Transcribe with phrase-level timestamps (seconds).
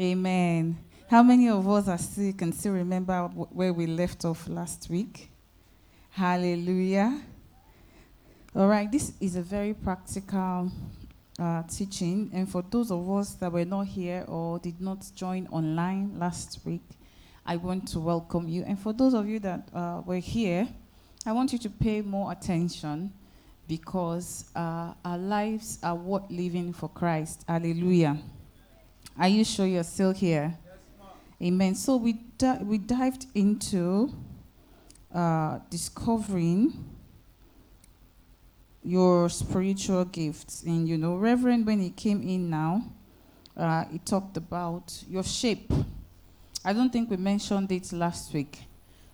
[0.00, 0.76] Amen.
[1.08, 5.30] How many of us are still can still remember where we left off last week?
[6.10, 7.20] Hallelujah.
[8.56, 10.72] All right, this is a very practical
[11.38, 15.46] uh, teaching, and for those of us that were not here or did not join
[15.52, 16.82] online last week,
[17.46, 18.64] I want to welcome you.
[18.64, 20.66] And for those of you that uh, were here,
[21.24, 23.12] I want you to pay more attention
[23.68, 27.44] because uh, our lives are worth living for Christ.
[27.46, 28.18] Hallelujah.
[29.18, 30.56] Are you sure you're still here?
[31.42, 31.74] Amen.
[31.74, 34.12] So we, di- we dived into
[35.14, 36.72] uh, discovering
[38.82, 40.62] your spiritual gifts.
[40.64, 42.84] And you know, Reverend, when he came in now,
[43.56, 45.72] uh, he talked about your shape.
[46.64, 48.58] I don't think we mentioned it last week.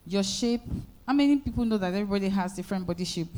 [0.06, 0.62] Your shape,
[1.06, 3.36] how many people know that everybody has different body shape?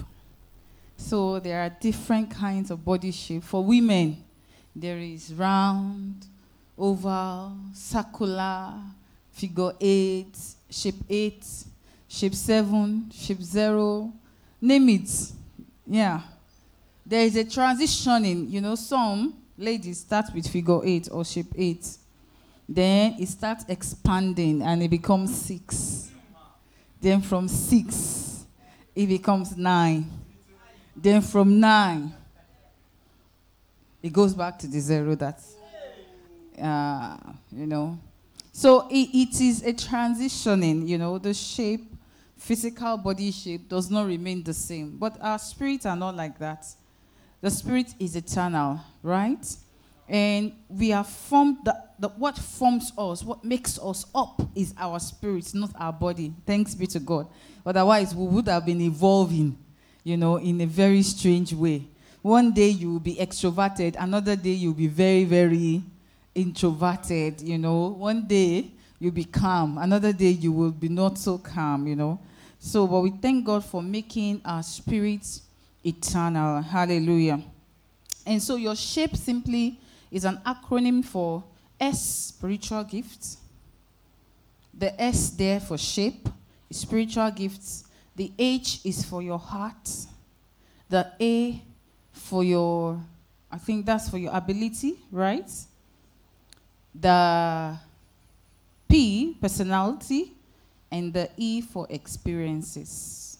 [0.96, 3.42] So there are different kinds of body shape.
[3.42, 4.22] For women,
[4.76, 6.26] there is round,
[6.82, 8.74] oval, circular,
[9.30, 10.36] figure eight,
[10.68, 11.46] shape eight,
[12.08, 14.12] shape seven, shape zero,
[14.60, 15.32] name it.
[15.86, 16.20] Yeah.
[17.06, 21.86] There is a transitioning, you know, some ladies start with figure eight or shape eight.
[22.68, 26.10] Then it starts expanding and it becomes six.
[27.00, 28.44] Then from six,
[28.94, 30.10] it becomes nine.
[30.96, 32.12] Then from nine,
[34.02, 35.61] it goes back to the zero that's
[36.60, 37.16] uh,
[37.50, 37.98] you know.
[38.52, 41.92] So it, it is a transitioning, you know, the shape,
[42.36, 44.98] physical body shape does not remain the same.
[44.98, 46.66] But our spirits are not like that.
[47.40, 49.44] The spirit is eternal, right?
[50.08, 55.00] And we are formed, the, the, what forms us, what makes us up is our
[55.00, 56.34] spirit, not our body.
[56.44, 57.28] Thanks be to God.
[57.64, 59.56] Otherwise, we would have been evolving,
[60.04, 61.86] you know, in a very strange way.
[62.20, 65.82] One day you will be extroverted, another day you'll be very, very
[66.34, 67.88] introverted, you know.
[67.88, 72.20] One day you'll be calm, another day you will be not so calm, you know.
[72.58, 75.42] So, but we thank God for making our spirits
[75.84, 76.62] eternal.
[76.62, 77.42] Hallelujah.
[78.24, 81.42] And so, your shape simply is an acronym for
[81.80, 83.38] S, spiritual gifts.
[84.72, 86.28] The S there for shape,
[86.70, 87.84] spiritual gifts.
[88.14, 89.90] The H is for your heart.
[90.88, 91.62] The A
[92.12, 93.00] for your,
[93.50, 95.50] I think that's for your ability, right?
[96.94, 97.76] The
[98.88, 100.32] P, personality,
[100.90, 103.38] and the E for experiences.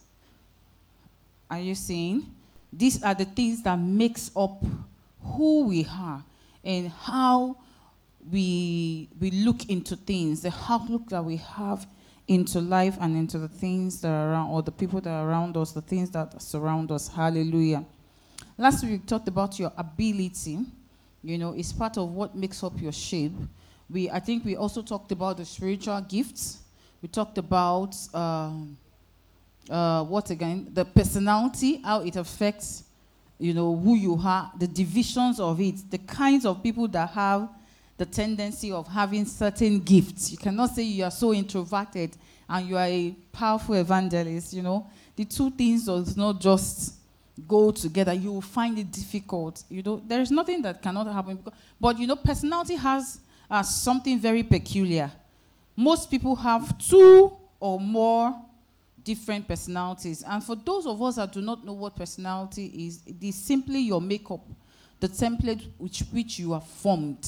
[1.50, 2.26] Are you seeing?
[2.72, 4.64] These are the things that makes up
[5.22, 6.24] who we are
[6.64, 7.58] and how
[8.30, 11.86] we, we look into things, the outlook that we have
[12.28, 15.56] into life and into the things that are around, or the people that are around
[15.56, 17.08] us, the things that surround us.
[17.08, 17.84] Hallelujah.
[18.56, 20.60] Last week we talked about your ability
[21.22, 23.33] you know, it's part of what makes up your shape.
[23.88, 26.59] We, I think we also talked about the spiritual gifts.
[27.00, 28.50] We talked about uh,
[29.71, 30.69] uh, what again?
[30.72, 32.84] The personality, how it affects,
[33.38, 37.49] you know, who you are, the divisions of it, the kinds of people that have
[37.99, 40.32] the tendency of having certain gifts.
[40.32, 42.16] You cannot say you are so introverted
[42.49, 44.53] and you are a powerful evangelist.
[44.55, 46.94] You know, the two things does not just
[47.48, 49.62] go together, you will find it difficult.
[49.69, 51.36] You know, there is nothing that cannot happen.
[51.36, 53.20] Because, but you know, personality has
[53.50, 55.10] uh, something very peculiar.
[55.76, 58.34] Most people have two or more
[59.04, 60.22] different personalities.
[60.22, 63.81] And for those of us that do not know what personality is, it is simply
[63.81, 64.41] your makeup,
[65.00, 67.26] the template which which you are formed,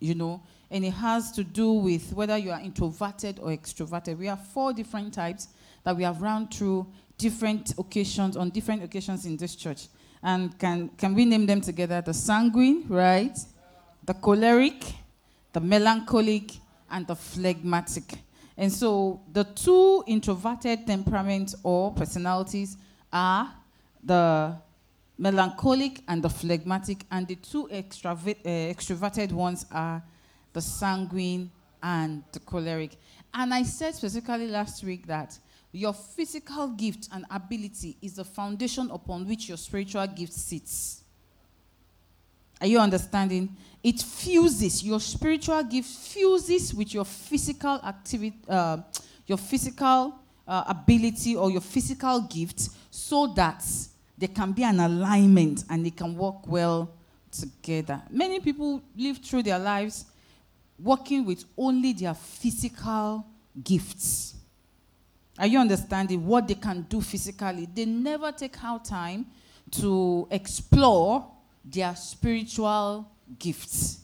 [0.00, 0.42] you know.
[0.70, 4.18] And it has to do with whether you are introverted or extroverted.
[4.18, 5.48] We have four different types
[5.84, 6.86] that we have run through
[7.20, 9.88] different occasions, on different occasions in this church.
[10.22, 12.00] And can, can we name them together?
[12.00, 13.38] The sanguine, right?
[14.04, 14.82] The choleric,
[15.52, 16.52] the melancholic,
[16.90, 18.14] and the phlegmatic.
[18.56, 22.76] And so the two introverted temperaments or personalities
[23.12, 23.52] are
[24.02, 24.56] the
[25.18, 30.02] melancholic and the phlegmatic, and the two extravert, uh, extroverted ones are
[30.52, 31.50] the sanguine
[31.82, 32.96] and the choleric.
[33.32, 35.38] And I said specifically last week that
[35.72, 41.02] your physical gift and ability is the foundation upon which your spiritual gift sits.
[42.60, 43.56] Are you understanding?
[43.82, 48.78] It fuses, your spiritual gift fuses with your physical activity, uh,
[49.26, 53.64] your physical uh, ability or your physical gift so that
[54.18, 56.90] there can be an alignment and they can work well
[57.30, 58.02] together.
[58.10, 60.04] Many people live through their lives
[60.78, 63.24] working with only their physical
[63.62, 64.34] gifts.
[65.40, 67.66] Are you understanding what they can do physically?
[67.74, 69.24] They never take out time
[69.70, 71.26] to explore
[71.64, 74.00] their spiritual gifts.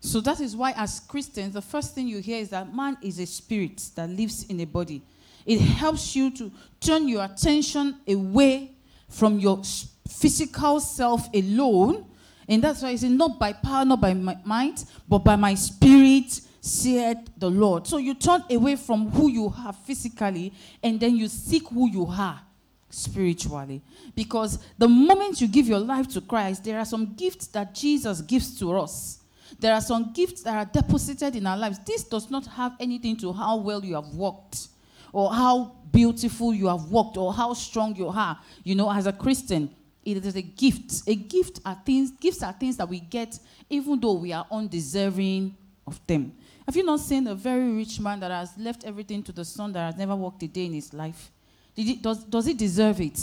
[0.00, 3.18] So that is why, as Christians, the first thing you hear is that man is
[3.18, 5.02] a spirit that lives in a body.
[5.44, 8.70] It helps you to turn your attention away
[9.10, 9.60] from your
[10.08, 12.06] physical self alone.
[12.48, 16.40] And that's why it's not by power, not by my might, but by my spirit,
[16.64, 17.88] said the Lord.
[17.88, 22.06] So you turn away from who you are physically and then you seek who you
[22.06, 22.40] are
[22.88, 23.82] spiritually.
[24.14, 28.20] Because the moment you give your life to Christ, there are some gifts that Jesus
[28.20, 29.18] gives to us.
[29.58, 31.80] There are some gifts that are deposited in our lives.
[31.80, 34.68] This does not have anything to how well you have walked
[35.12, 38.38] or how beautiful you have walked or how strong you are.
[38.62, 39.68] You know, as a Christian,
[40.04, 41.02] it is a gift.
[41.08, 43.36] A gift are things, gifts are things that we get
[43.68, 45.56] even though we are undeserving
[45.86, 46.32] of them.
[46.66, 49.72] Have you not seen a very rich man that has left everything to the son
[49.72, 51.30] that has never worked a day in his life?
[51.74, 53.18] He, does, does he deserve it?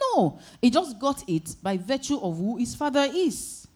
[0.00, 0.38] No.
[0.60, 3.66] He just got it by virtue of who his father is.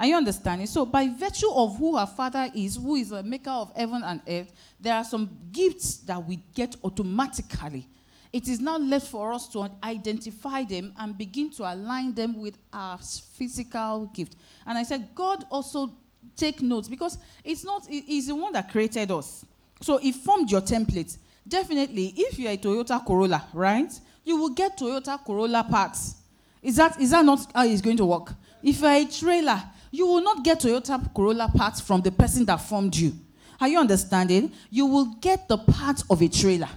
[0.00, 0.66] Are you understanding?
[0.66, 4.22] So, by virtue of who our Father is, who is the maker of heaven and
[4.26, 4.50] earth,
[4.80, 7.86] there are some gifts that we get automatically.
[8.32, 12.56] It is now left for us to identify them and begin to align them with
[12.72, 14.36] our physical gift.
[14.64, 15.92] And I said, God also
[16.36, 19.44] take notes because it's not, He's the one that created us.
[19.80, 21.16] So, He formed your template.
[21.46, 23.92] Definitely, if you're a Toyota Corolla, right,
[24.24, 26.16] you will get Toyota Corolla parts.
[26.62, 28.32] Is that, is that not how it's going to work?
[28.62, 32.58] If you're a trailer, you will not get Toyota Corolla parts from the person that
[32.58, 33.12] formed you.
[33.60, 34.52] Are you understanding?
[34.70, 36.68] You will get the parts of a trailer.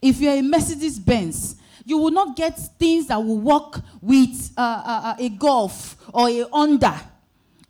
[0.00, 4.60] If you're a Mercedes Benz, you will not get things that will work with uh,
[4.60, 7.00] uh, uh, a Golf or a Honda.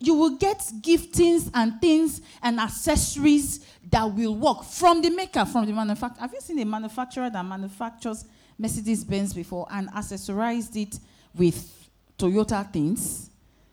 [0.03, 5.65] You will get giftings and things and accessories that will work from the maker, from
[5.65, 6.19] the manufacturer.
[6.19, 8.25] Have you seen a manufacturer that manufactures
[8.57, 10.99] Mercedes Benz before and accessorized it
[11.33, 13.29] with Toyota things?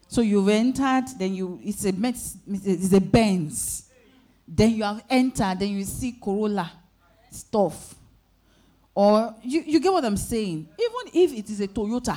[0.06, 3.88] So you've entered, then you it's a it's a Benz.
[4.46, 6.70] Then you have entered, then you see Corolla
[7.32, 7.96] stuff.
[8.94, 10.68] Or you, you get what I'm saying?
[10.78, 12.16] Even if it is a Toyota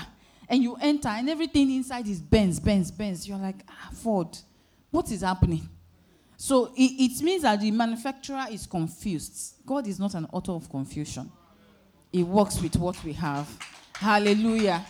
[0.50, 3.28] and you enter and everything inside is Benz, Benz, Benz.
[3.28, 4.38] you're like, ah, Ford,
[4.92, 5.68] what is happening?
[6.38, 9.56] So it, it means that the manufacturer is confused.
[9.66, 11.32] God is not an author of confusion.
[12.12, 13.48] He works with what we have.
[13.96, 14.86] Hallelujah.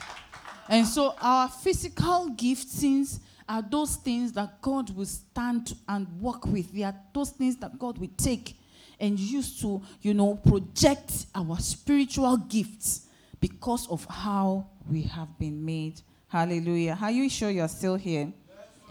[0.67, 6.73] And so our physical giftings are those things that God will stand and work with.
[6.73, 8.57] They are those things that God will take
[8.99, 13.07] and use to, you know, project our spiritual gifts
[13.39, 16.01] because of how we have been made.
[16.27, 16.97] Hallelujah.
[17.01, 18.31] Are you sure you're still here?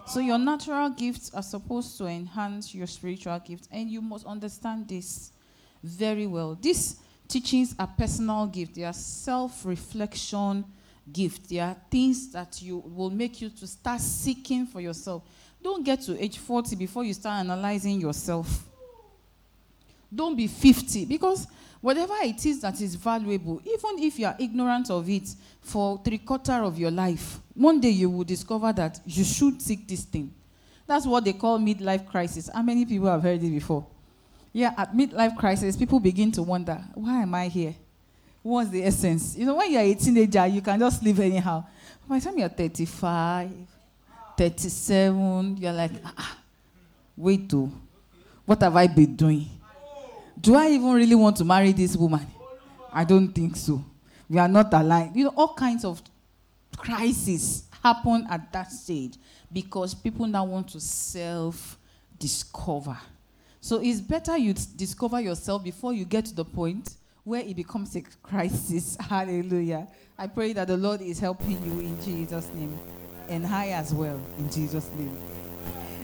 [0.06, 4.88] So your natural gifts are supposed to enhance your spiritual gifts, and you must understand
[4.88, 5.32] this
[5.82, 6.58] very well.
[6.60, 6.96] These
[7.28, 8.76] teachings are personal gifts.
[8.76, 10.64] They are self-reflection
[11.12, 11.48] gift.
[11.48, 15.22] There are things that you will make you to start seeking for yourself.
[15.62, 18.66] Don't get to age 40 before you start analyzing yourself.
[20.14, 21.46] Don't be 50 because
[21.82, 25.28] whatever it is that is valuable, even if you are ignorant of it
[25.60, 29.86] for three quarter of your life, one day you will discover that you should seek
[29.86, 30.32] this thing.
[30.86, 32.48] That's what they call midlife crisis.
[32.52, 33.84] How many people have heard it before?
[34.52, 37.74] Yeah, at midlife crisis, people begin to wonder, why am I here?
[38.42, 39.36] What's the essence?
[39.36, 41.64] You know, when you're a teenager, you can just live anyhow.
[42.08, 43.50] By the time you're 35,
[44.36, 46.38] 37, you're like, ah, ah,
[47.16, 47.70] wait, to,
[48.44, 49.48] what have I been doing?
[50.42, 52.26] Do I even really want to marry this woman?
[52.92, 53.84] I don't think so.
[54.28, 55.14] We are not aligned.
[55.14, 56.02] You know, all kinds of
[56.76, 59.14] crises happen at that stage
[59.52, 61.78] because people now want to self
[62.18, 62.98] discover.
[63.60, 67.94] So it's better you discover yourself before you get to the point where it becomes
[67.94, 68.96] a crisis.
[69.00, 69.86] Hallelujah.
[70.18, 72.76] I pray that the Lord is helping you in Jesus' name.
[73.28, 75.16] And I as well in Jesus' name.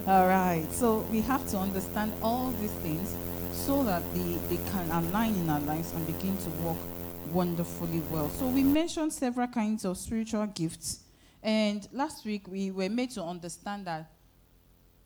[0.07, 0.65] All right.
[0.71, 3.17] So we have to understand all these things
[3.59, 6.77] so that they, they can align in our lives and begin to work
[7.33, 8.31] wonderfully well.
[8.31, 11.01] So we mentioned several kinds of spiritual gifts.
[11.43, 14.11] And last week we were made to understand that,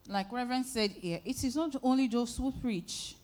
[0.06, 3.16] like Reverend said here, it is not only those who preach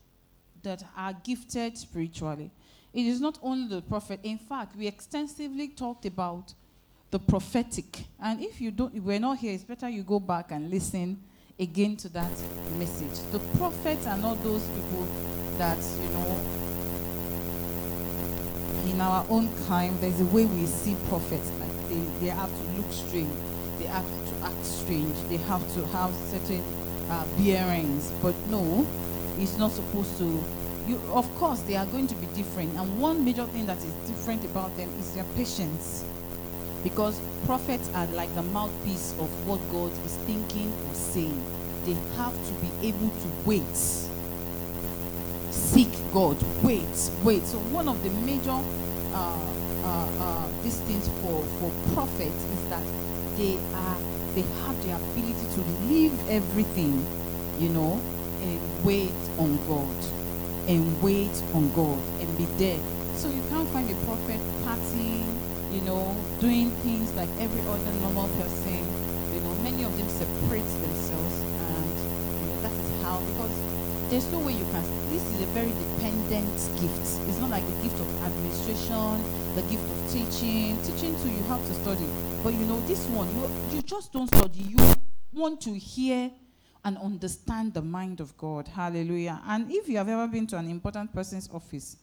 [0.62, 2.50] that are gifted spiritually.
[2.92, 4.20] It is not only the prophet.
[4.22, 6.54] In fact, we extensively talked about
[7.10, 8.04] the prophetic.
[8.20, 11.22] And if you don't, we're not here, it's better you go back and listen
[11.58, 12.30] again to that
[12.78, 13.18] message.
[13.32, 15.06] The prophets are not those people
[15.58, 16.40] that, you know,
[18.86, 21.50] in our own time, there's a way we see prophets.
[21.58, 23.32] Like they, they have to look strange,
[23.78, 26.62] they have to act strange, they have to have certain
[27.10, 28.12] uh, bearings.
[28.22, 28.86] But no,
[29.38, 30.44] it's not supposed to
[30.86, 32.74] you, of course, they are going to be different.
[32.76, 36.04] And one major thing that is different about them is their patience.
[36.84, 41.42] Because prophets are like the mouthpiece of what God is thinking or saying.
[41.84, 43.76] they have to be able to wait.
[45.50, 47.44] Seek God, wait, wait.
[47.46, 49.38] So one of the major uh,
[49.84, 52.82] uh, uh, these things for for prophets is that
[53.36, 53.98] they are
[54.34, 57.04] they have the ability to leave everything,
[57.58, 58.00] you know,
[58.42, 59.96] and wait on God,
[60.68, 62.80] and wait on God, and be there.
[63.16, 65.26] So you can't find a prophet partying,
[65.72, 68.80] you know, doing things like every other normal person.
[69.34, 71.94] You know, many of them separate themselves, and
[72.40, 73.54] you know that is how because
[74.10, 74.82] there's no way you can.
[75.10, 77.00] This is a very dependent gift.
[77.28, 79.22] It's not like a gift of administration,
[79.54, 80.78] the gift of teaching.
[80.82, 82.08] Teaching too, you have to study.
[82.42, 84.60] But you know, this one, you, you just don't study.
[84.60, 84.94] You
[85.32, 86.30] want to hear
[86.84, 88.68] and understand the mind of God.
[88.68, 89.40] Hallelujah.
[89.46, 91.96] And if you have ever been to an important person's office,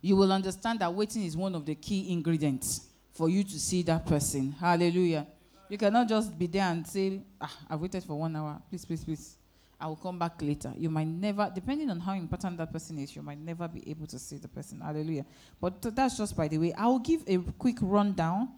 [0.00, 3.82] you will understand that waiting is one of the key ingredients for you to see
[3.82, 4.52] that person.
[4.52, 5.26] Hallelujah.
[5.68, 8.60] You cannot just be there and say, ah, I waited for one hour.
[8.68, 9.36] Please, please, please.
[9.78, 10.72] I will come back later.
[10.76, 14.06] You might never, depending on how important that person is, you might never be able
[14.06, 14.80] to see the person.
[14.80, 15.26] Hallelujah.
[15.60, 16.72] But that's just by the way.
[16.72, 18.48] I will give a quick rundown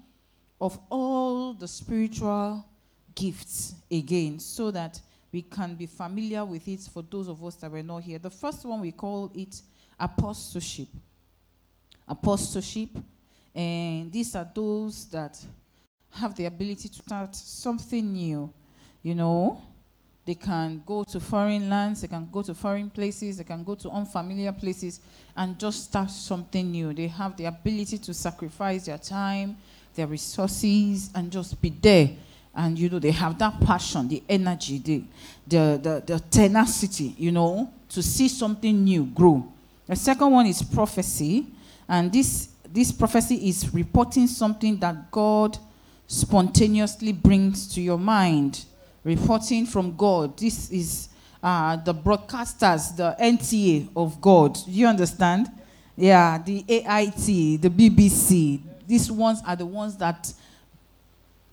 [0.61, 2.65] of all the spiritual
[3.15, 5.01] gifts again so that
[5.33, 8.19] we can be familiar with it for those of us that were not here.
[8.19, 9.61] The first one we call it
[9.99, 10.89] apostleship.
[12.09, 12.91] Apostleship.
[13.55, 15.39] And these are those that
[16.11, 18.53] have the ability to start something new.
[19.03, 19.63] You know,
[20.25, 23.75] they can go to foreign lands, they can go to foreign places, they can go
[23.77, 25.01] to unfamiliar places
[25.35, 26.93] and just start something new.
[26.93, 29.57] They have the ability to sacrifice their time,
[29.95, 32.11] their resources, and just be there.
[32.55, 35.03] And you know, they have that passion, the energy, the,
[35.47, 39.51] the, the, the tenacity, you know, to see something new grow.
[39.87, 41.47] The second one is prophecy.
[41.89, 45.59] And this, this prophecy is reporting something that God
[46.07, 48.65] spontaneously brings to your mind.
[49.05, 50.37] Reporting from God.
[50.39, 51.09] This is
[51.43, 54.59] uh, the broadcasters, the NTA of God.
[54.67, 55.49] You understand?
[55.97, 58.61] Yeah, the AIT, the BBC.
[58.87, 60.33] These ones are the ones that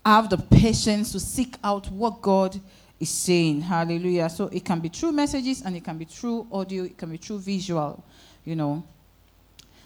[0.06, 2.60] have the patience to seek out what God
[3.00, 3.62] is saying.
[3.62, 4.30] Hallelujah.
[4.30, 7.18] So it can be true messages and it can be true audio, it can be
[7.18, 8.04] true visual,
[8.44, 8.84] you know.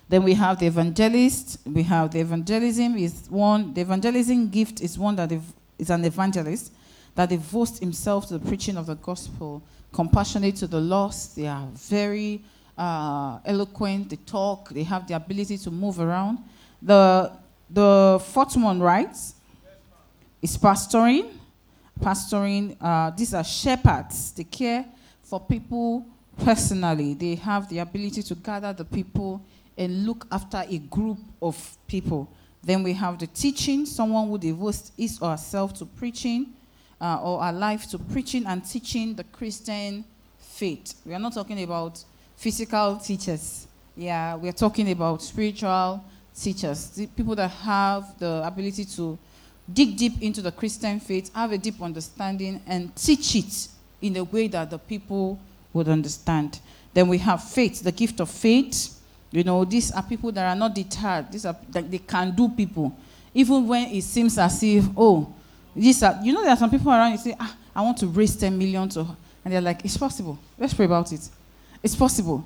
[0.09, 1.59] Then we have the evangelist.
[1.65, 3.73] We have the evangelism is one.
[3.75, 5.31] The evangelism gift is one that
[5.77, 6.73] is an evangelist
[7.13, 9.61] that devotes himself to the preaching of the gospel,
[9.93, 11.35] compassionate to the lost.
[11.35, 12.41] They are very
[12.75, 14.09] uh, eloquent.
[14.09, 14.69] They talk.
[14.69, 16.39] They have the ability to move around.
[16.81, 17.31] The
[17.69, 19.15] the fourth one, right,
[20.41, 21.33] is pastoring.
[22.01, 22.75] Pastoring.
[22.81, 24.31] Uh, these are shepherds.
[24.31, 24.85] They care
[25.21, 26.03] for people
[26.43, 27.13] personally.
[27.13, 29.45] They have the ability to gather the people
[29.79, 32.29] and look after a group of people.
[32.61, 36.53] Then we have the teaching, someone who devotes his or herself to preaching
[36.99, 40.03] uh, or our life to preaching and teaching the Christian
[40.37, 40.95] faith.
[41.05, 42.03] We are not talking about
[42.35, 43.67] physical teachers.
[43.95, 46.03] Yeah, we are talking about spiritual
[46.37, 49.17] teachers, the people that have the ability to
[49.71, 53.67] dig deep into the Christian faith, have a deep understanding, and teach it
[54.01, 55.39] in a way that the people
[55.71, 56.59] would understand.
[56.93, 58.98] Then we have faith, the gift of faith
[59.31, 61.31] you know, these are people that are not deterred.
[61.31, 62.95] These are that they can do people.
[63.33, 65.31] Even when it seems as if, oh,
[65.75, 68.07] these are, you know, there are some people around you say, ah, I want to
[68.07, 69.01] raise 10 million to,
[69.45, 70.37] and they're like, it's possible.
[70.57, 71.29] Let's pray about it.
[71.83, 72.43] It's possible.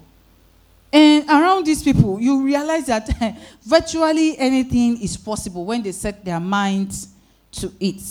[0.91, 3.09] And around these people, you realize that
[3.63, 7.07] virtually anything is possible when they set their minds
[7.53, 8.01] to it.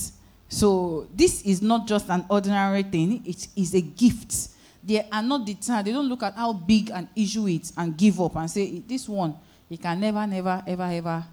[0.49, 4.49] So this is not just an ordinary thing, it is a gift
[4.83, 5.85] they are not deterred.
[5.85, 9.09] They don't look at how big an issue is and give up and say, this
[9.09, 9.35] one,
[9.71, 11.25] it can never, never, ever, ever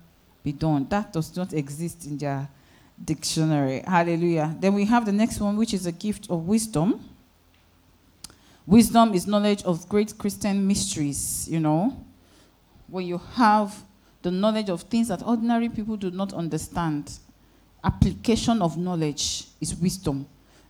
[0.43, 0.85] be done.
[0.89, 2.47] That does not exist in their
[3.03, 3.81] dictionary.
[3.85, 4.55] Hallelujah.
[4.59, 7.03] Then we have the next one, which is a gift of wisdom.
[8.67, 12.05] Wisdom is knowledge of great Christian mysteries, you know.
[12.87, 13.83] When you have
[14.21, 17.11] the knowledge of things that ordinary people do not understand,
[17.83, 20.27] application of knowledge is wisdom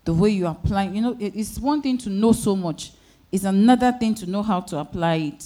[0.09, 0.85] the way you apply.
[0.85, 2.93] You know, it's one thing to know so much,
[3.31, 5.45] it's another thing to know how to apply it.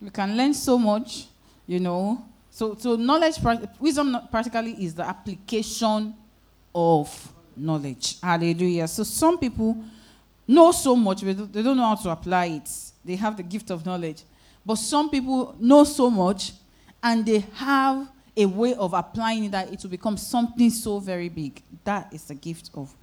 [0.00, 1.26] You can learn so much,
[1.66, 2.24] you know.
[2.52, 3.34] So, so knowledge,
[3.80, 6.14] wisdom practically is the application
[6.72, 8.20] of knowledge.
[8.20, 8.86] Hallelujah.
[8.86, 9.82] So some people
[10.46, 12.70] know so much, but they don't know how to apply it.
[13.04, 14.22] They have the gift of knowledge.
[14.64, 16.52] But some people know so much
[17.02, 21.60] and they have a way of applying that it will become something so very big.
[21.82, 22.94] That is the gift of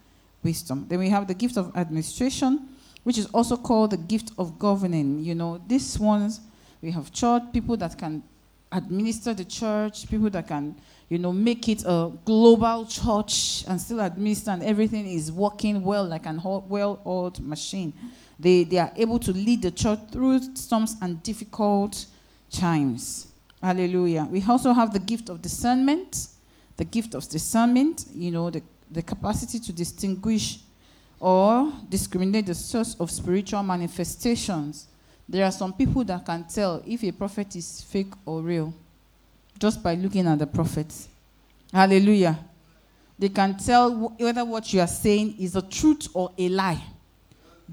[0.42, 0.86] wisdom.
[0.88, 2.68] Then we have the gift of administration,
[3.04, 5.24] which is also called the gift of governing.
[5.24, 6.40] You know, these ones,
[6.82, 8.22] we have church people that can
[8.70, 10.76] administer the church, people that can,
[11.08, 16.04] you know, make it a global church and still administer and everything is working well
[16.04, 17.92] like an well-oiled machine.
[18.38, 22.06] They, they are able to lead the church through storms and difficult
[22.50, 23.28] times.
[23.60, 24.28] Hallelujah.
[24.30, 26.28] We also have the gift of discernment.
[26.76, 30.60] The gift of discernment, you know, the, the capacity to distinguish
[31.20, 34.86] or discriminate the source of spiritual manifestations.
[35.28, 38.72] There are some people that can tell if a prophet is fake or real
[39.58, 40.92] just by looking at the prophet.
[41.72, 42.38] Hallelujah.
[43.18, 46.82] They can tell whether what you are saying is a truth or a lie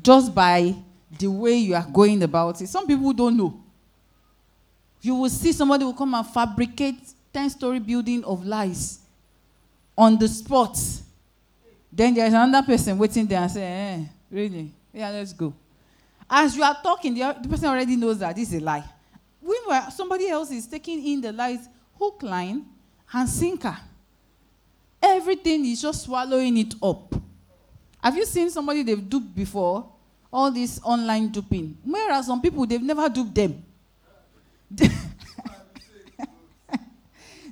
[0.02, 0.76] just by
[1.18, 2.68] the way you are going about it.
[2.68, 3.62] Some people don't know.
[5.02, 7.00] You will see somebody will come and fabricate
[7.32, 9.00] 10 story building of lies
[9.98, 10.78] on the spot.
[11.96, 14.70] Then there's another person waiting there and say, eh, really?
[14.94, 15.54] Yeah, let's go.
[16.30, 18.84] As you are talking, the, the person already knows that this is a lie.
[19.42, 22.66] Meanwhile, somebody else is taking in the lies, hook, line,
[23.14, 23.78] and sinker.
[25.02, 27.16] Everything is just swallowing it up.
[28.04, 29.90] Have you seen somebody they've duped before?
[30.34, 31.78] All this online duping.
[31.86, 33.64] Whereas some people, they've never duped them.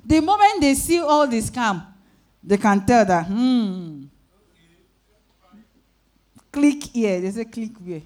[0.04, 1.86] the moment they see all this scam,
[2.42, 4.04] they can tell that, hmm.
[6.54, 7.20] Click here.
[7.20, 8.02] They say click here.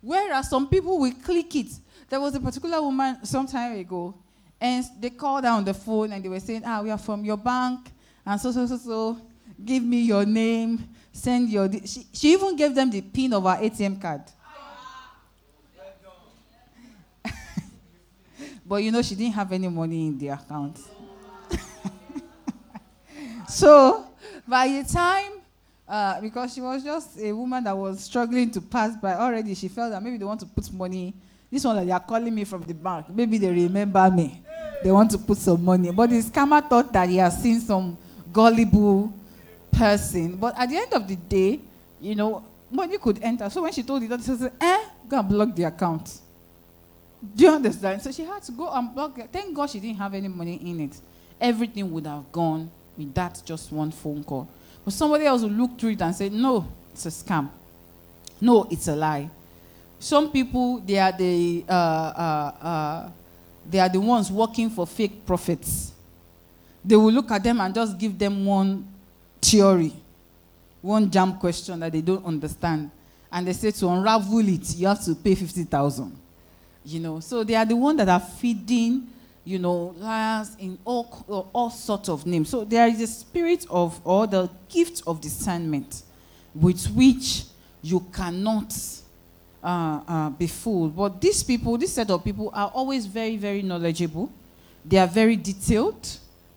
[0.00, 1.72] Whereas some people will click it.
[2.08, 4.14] There was a particular woman some time ago,
[4.60, 7.24] and they called her on the phone and they were saying, Ah, we are from
[7.24, 7.90] your bank,
[8.24, 9.20] and so, so, so, so.
[9.64, 11.68] Give me your name, send your.
[11.84, 14.22] She, she even gave them the pin of her ATM card.
[18.64, 20.78] but you know, she didn't have any money in the account.
[23.48, 24.06] so,
[24.46, 25.32] by the time
[25.88, 29.54] uh, because she was just a woman that was struggling to pass by already.
[29.54, 31.14] She felt that maybe they want to put money.
[31.50, 33.08] This one that they are calling me from the bank.
[33.08, 34.42] Maybe they remember me.
[34.82, 35.92] They want to put some money.
[35.92, 37.96] But the scammer thought that he has seen some
[38.32, 39.12] gullible
[39.72, 40.36] person.
[40.36, 41.60] But at the end of the day,
[42.00, 43.48] you know, money could enter.
[43.48, 46.18] So when she told the doctor, she said, eh, go and block the account.
[47.34, 48.02] Do you understand?
[48.02, 49.30] So she had to go and block it.
[49.32, 51.00] Thank God she didn't have any money in it.
[51.40, 54.48] Everything would have gone with that just one phone call.
[54.86, 57.50] But somebody else will look through it and say, no, it's a scam.
[58.40, 59.28] No, it's a lie.
[59.98, 63.10] Some people, they are the, uh, uh, uh,
[63.68, 65.92] they are the ones working for fake prophets.
[66.84, 68.86] They will look at them and just give them one
[69.42, 69.92] theory,
[70.80, 72.88] one jam question that they don't understand.
[73.32, 76.16] And they say to unravel it, you have to pay 50,000.
[76.84, 79.08] You know, so they are the ones that are feeding
[79.46, 82.50] you know, liars in all, all sorts of names.
[82.50, 86.02] So there is a spirit of, or the gift of discernment
[86.52, 87.44] with which
[87.80, 88.76] you cannot
[89.62, 90.96] uh, uh, be fooled.
[90.96, 94.32] But these people, this set of people, are always very, very knowledgeable.
[94.84, 96.08] They are very detailed.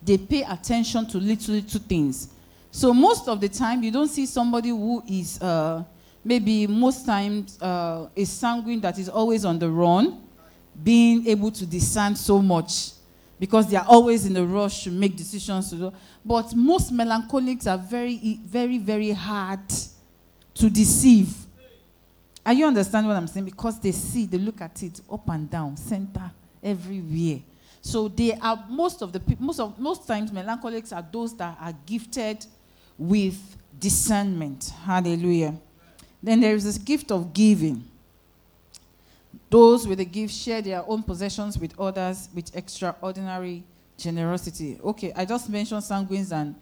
[0.02, 2.30] They pay attention to little, little things.
[2.72, 5.84] So most of the time, you don't see somebody who is uh,
[6.24, 10.24] maybe most times uh, a sanguine that is always on the run
[10.84, 12.92] being able to discern so much
[13.40, 15.74] because they are always in a rush to make decisions.
[16.26, 19.62] But most melancholics are very, very, very hard
[20.56, 21.34] to deceive.
[22.46, 23.46] Are you understand what I'm saying?
[23.46, 27.40] Because they see, they look at it up and down, center, everywhere.
[27.82, 31.74] So they are most of the most of most times melancholics are those that are
[31.86, 32.46] gifted
[32.98, 33.38] with
[33.80, 34.74] discernment.
[34.84, 35.56] Hallelujah.
[36.22, 37.86] Then there is this gift of giving.
[39.50, 43.64] Those with the gift share their own possessions with others with extraordinary
[43.98, 44.80] generosity.
[44.84, 46.56] Okay, I just mentioned sanguines and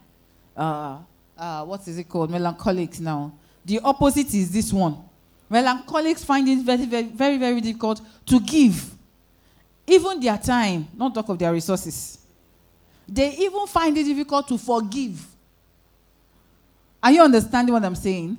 [0.56, 0.98] uh,
[1.38, 2.32] uh, what is it called?
[2.32, 3.34] Melancholics now.
[3.66, 4.98] The opposite is this one.
[5.50, 8.94] Melancholics find it very, very, very, very difficult to give.
[9.86, 12.20] Even their time, not talk of their resources.
[13.08, 15.26] They even find it difficult to forgive.
[17.02, 18.38] Are you understanding what I'm saying?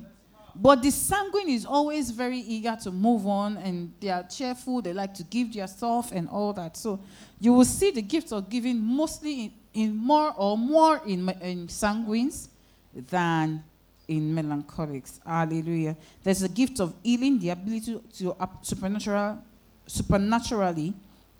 [0.60, 4.92] But the sanguine is always very eager to move on and they are cheerful, they
[4.92, 6.76] like to give their stuff and all that.
[6.76, 6.98] So
[7.40, 11.68] you will see the gift of giving mostly in, in more or more in, in
[11.68, 12.48] sanguines
[12.92, 13.62] than
[14.08, 15.20] in melancholics.
[15.24, 15.96] Hallelujah.
[16.24, 19.38] There's a gift of healing, the ability to, supernatural,
[19.86, 20.92] supernaturally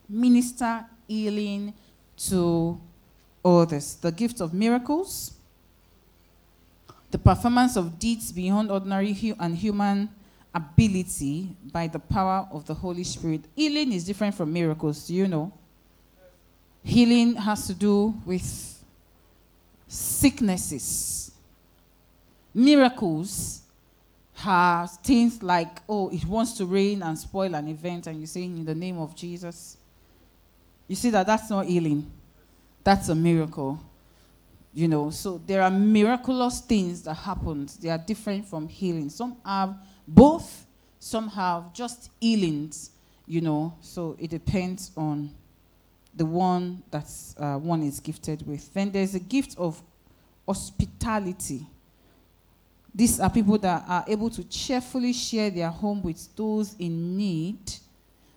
[0.08, 1.74] minister healing
[2.16, 2.80] to
[3.44, 3.96] others.
[3.96, 5.32] The gift of miracles
[7.10, 10.08] the performance of deeds beyond ordinary hu- and human
[10.54, 13.42] ability by the power of the Holy Spirit.
[13.54, 15.52] Healing is different from miracles, do you know?
[16.82, 18.82] Healing has to do with
[19.86, 21.30] sicknesses.
[22.54, 23.62] Miracles
[24.34, 28.44] have things like, oh, it wants to rain and spoil an event, and you say,
[28.44, 29.76] in the name of Jesus,
[30.88, 32.10] You see that that's not healing.
[32.82, 33.78] That's a miracle.
[34.78, 37.68] You know, so there are miraculous things that happen.
[37.80, 39.10] They are different from healing.
[39.10, 39.74] Some have
[40.06, 40.66] both,
[41.00, 42.92] some have just healings,
[43.26, 43.74] you know.
[43.80, 45.34] So it depends on
[46.14, 48.72] the one that uh, one is gifted with.
[48.72, 49.82] Then there's a gift of
[50.46, 51.66] hospitality.
[52.94, 57.58] These are people that are able to cheerfully share their home with those in need,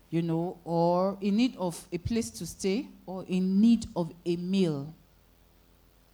[0.09, 4.35] you know, or in need of a place to stay, or in need of a
[4.37, 4.91] meal.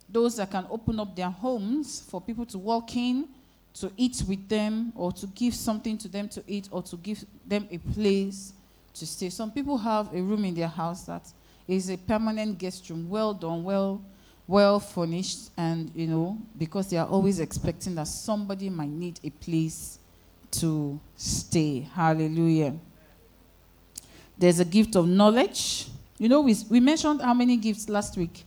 [0.10, 3.28] Those that can open up their homes for people to walk in,
[3.76, 7.24] to eat with them, or to give something to them to eat, or to give
[7.46, 8.54] them a place
[8.93, 9.30] to stay.
[9.30, 11.28] Some people have a room in their house that
[11.67, 14.02] is a permanent guest room, well done, well,
[14.48, 19.30] well furnished, and you know, because they are always expecting that somebody might need a
[19.30, 20.00] place
[20.52, 21.82] to stay.
[21.93, 22.74] Hallelujah.
[24.38, 25.88] There's a gift of knowledge.
[26.17, 28.43] You know, we, we mentioned how many gifts last week?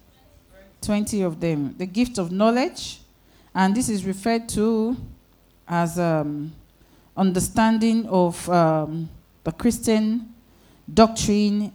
[0.82, 1.74] 20 of them.
[1.76, 3.00] The gift of knowledge,
[3.54, 4.96] and this is referred to
[5.66, 6.52] as um,
[7.16, 9.08] understanding of um,
[9.44, 10.34] the Christian
[10.92, 11.72] doctrine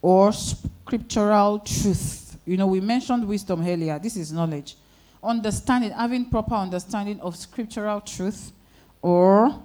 [0.00, 2.36] or scriptural truth.
[2.44, 3.98] You know, we mentioned wisdom earlier.
[3.98, 4.76] This is knowledge.
[5.22, 8.52] Understanding, having proper understanding of scriptural truth
[9.00, 9.62] or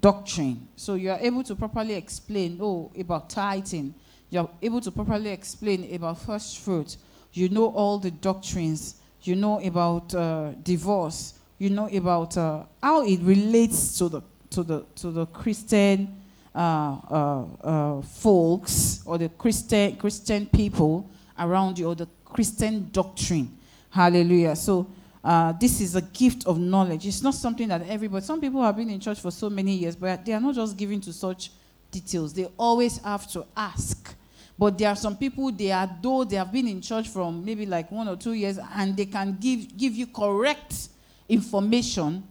[0.00, 0.68] doctrine.
[0.76, 3.94] So you are able to properly explain, oh, about tithing.
[4.30, 6.96] You're able to properly explain about first fruit.
[7.32, 8.96] You know all the doctrines.
[9.22, 11.34] You know about uh, divorce.
[11.58, 16.22] You know about uh, how it relates to the to the to the Christian
[16.54, 23.56] uh, uh, uh, folks or the Christian, Christian people around you or the Christian doctrine.
[23.88, 24.54] Hallelujah.
[24.56, 24.86] So,
[25.24, 27.06] uh, this is a gift of knowledge.
[27.06, 29.96] It's not something that everybody, some people have been in church for so many years,
[29.96, 31.52] but they are not just given to such
[31.90, 32.34] details.
[32.34, 34.14] They always have to ask.
[34.58, 37.66] But there are some people, they are, though they have been in church from maybe
[37.66, 40.88] like one or two years, and they can give, give you correct
[41.28, 42.22] information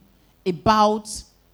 [0.45, 1.09] about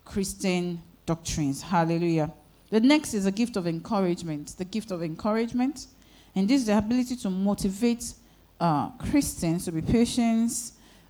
[0.05, 1.61] Christian doctrines.
[1.61, 2.31] Hallelujah.
[2.69, 4.55] The next is a gift of encouragement.
[4.57, 5.87] The gift of encouragement.
[6.35, 8.13] And this is the ability to motivate
[8.59, 10.51] uh, Christians to be patient,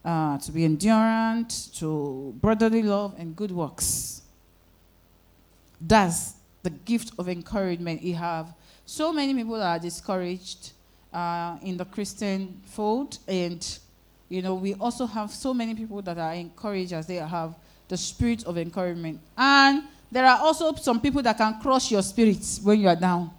[0.06, 4.22] uh, to be endurant, to brotherly love and good works.
[5.82, 8.02] That's the gift of encouragement.
[8.02, 8.54] You have
[8.88, 10.72] so many people are discouraged
[11.14, 13.80] uh, in the Christian fold, and
[14.30, 17.54] you know we also have so many people that are encouraged as they have
[17.88, 22.62] the spirit of encouragement and there are also some people that can crush your spirits
[22.64, 23.30] when you are down.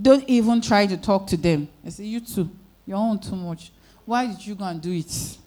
[0.00, 1.68] Don't even try to talk to them.
[1.84, 2.48] I say, You too,
[2.86, 3.72] you're on too much.
[4.04, 5.38] Why did you go and do it?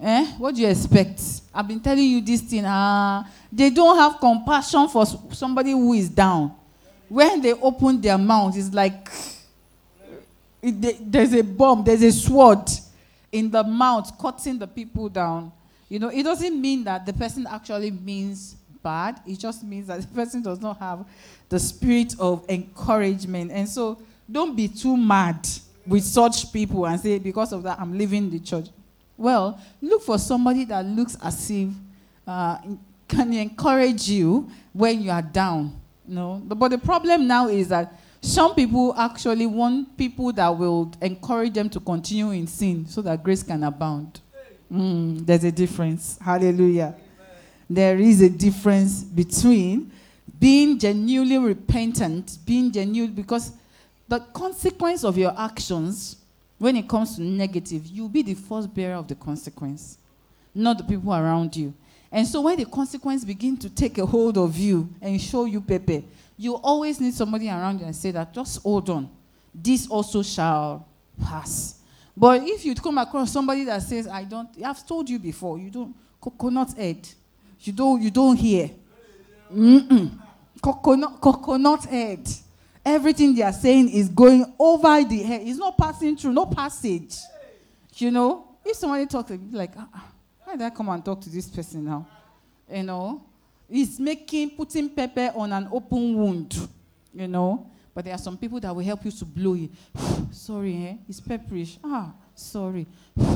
[0.00, 0.26] Eh?
[0.38, 1.20] What do you expect?
[1.52, 2.64] I've been telling you this thing.
[2.64, 6.54] Ah, they don't have compassion for somebody who is down.
[7.12, 9.06] When they open their mouth, it's like
[10.62, 12.70] it, there's a bomb, there's a sword
[13.30, 15.52] in the mouth cutting the people down.
[15.90, 19.20] You know, it doesn't mean that the person actually means bad.
[19.26, 21.04] It just means that the person does not have
[21.50, 23.50] the spirit of encouragement.
[23.50, 25.46] And so don't be too mad
[25.86, 28.68] with such people and say, because of that, I'm leaving the church.
[29.18, 31.68] Well, look for somebody that looks as if
[32.26, 32.56] uh,
[33.06, 35.81] can encourage you when you are down.
[36.12, 36.42] Know?
[36.44, 41.68] But the problem now is that some people actually want people that will encourage them
[41.70, 44.20] to continue in sin so that grace can abound.
[44.72, 46.18] Mm, there's a difference.
[46.20, 46.94] Hallelujah
[47.74, 49.90] there is a difference between
[50.38, 53.52] being genuinely repentant, being genuine, because
[54.08, 56.16] the consequence of your actions,
[56.58, 59.98] when it comes to negative, you'll be the first bearer of the consequence,
[60.54, 61.72] not the people around you.
[62.12, 65.62] And so when the consequence begin to take a hold of you and show you
[65.62, 66.04] pepe,
[66.36, 69.08] you always need somebody around you and say that just hold on.
[69.54, 70.86] This also shall
[71.22, 71.76] pass.
[72.14, 75.70] But if you come across somebody that says, I don't, I've told you before, you
[75.70, 77.08] don't, coconut head,
[77.60, 78.70] you don't, you don't hear.
[79.52, 80.18] Mm-mm.
[80.60, 82.28] Coconut, coconut head.
[82.84, 85.42] Everything they are saying is going over the head.
[85.44, 87.16] It's not passing through, no passage.
[87.94, 90.11] You know, if somebody talks like, ah, ah,
[90.52, 92.06] why did I come and talk to this person now?
[92.70, 93.24] You know,
[93.70, 96.68] it's making putting pepper on an open wound.
[97.14, 99.70] You know, but there are some people that will help you to blow it.
[100.30, 100.96] sorry, eh?
[101.08, 101.78] It's pepperish.
[101.82, 102.86] Ah, sorry.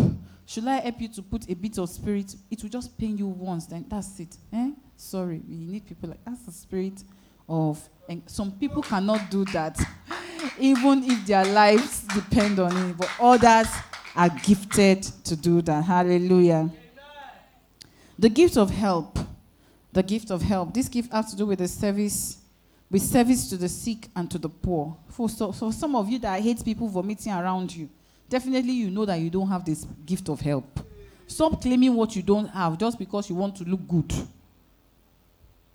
[0.46, 2.35] Should I help you to put a bit of spirit?
[2.50, 4.37] It will just pain you once, then that's it.
[4.52, 4.72] Eh?
[4.96, 7.02] Sorry, we need people like that's the spirit
[7.48, 7.81] of.
[8.11, 9.81] And some people cannot do that,
[10.59, 12.96] even if their lives depend on it.
[12.98, 13.68] But others
[14.14, 15.83] are gifted to do that.
[15.83, 16.70] Hallelujah.
[18.18, 19.18] The gift of help.
[19.92, 20.74] The gift of help.
[20.74, 22.38] This gift has to do with the service
[22.90, 24.96] with service to the sick and to the poor.
[25.09, 27.88] For so, so some of you that hate people vomiting around you,
[28.29, 30.81] definitely you know that you don't have this gift of help.
[31.26, 34.12] Stop claiming what you don't have just because you want to look good.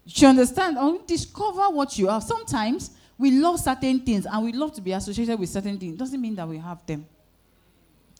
[0.05, 0.77] You understand?
[0.77, 2.23] Or discover what you have.
[2.23, 5.97] Sometimes we love certain things and we love to be associated with certain things.
[5.97, 7.05] Doesn't mean that we have them.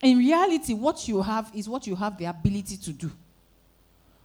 [0.02, 3.12] In reality, what you have is what you have the ability to do.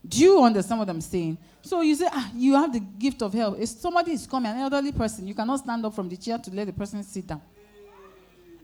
[0.07, 1.39] Do you understand what I'm saying?
[1.63, 3.59] So you say, ah, you have the gift of help.
[3.59, 6.51] If somebody is coming, an elderly person, you cannot stand up from the chair to
[6.51, 7.41] let the person sit down.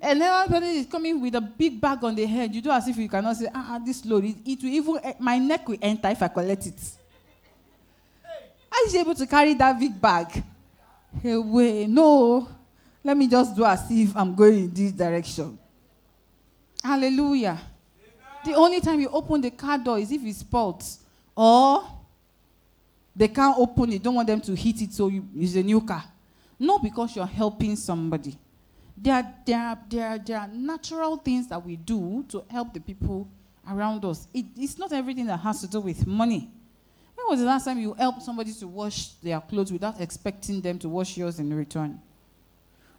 [0.00, 2.54] And then person is coming with a big bag on the head.
[2.54, 5.00] You do as if you cannot say, ah, ah this load, it, it will even,
[5.02, 6.80] eh, my neck will enter if I collect it.
[8.84, 10.42] Is he able to carry that big bag?
[11.22, 12.48] Wait, no.
[13.04, 15.58] Let me just do as if I'm going in this direction.
[16.82, 17.60] Hallelujah.
[18.44, 20.82] The only time you open the car door is if it's spoiled.
[21.34, 21.84] Or
[23.14, 25.80] they can't open it, don't want them to hit it, so you, it's a new
[25.80, 26.04] car.
[26.58, 28.38] Not because you're helping somebody.
[28.96, 33.28] There are, there, there, there are natural things that we do to help the people
[33.68, 34.28] around us.
[34.32, 36.50] It, it's not everything that has to do with money.
[37.14, 40.78] When was the last time you helped somebody to wash their clothes without expecting them
[40.80, 42.00] to wash yours in return?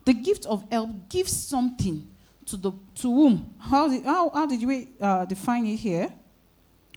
[0.05, 2.07] The gift of help gives something
[2.45, 3.53] to the to whom?
[3.59, 6.11] How did, how, how did we uh, define it here?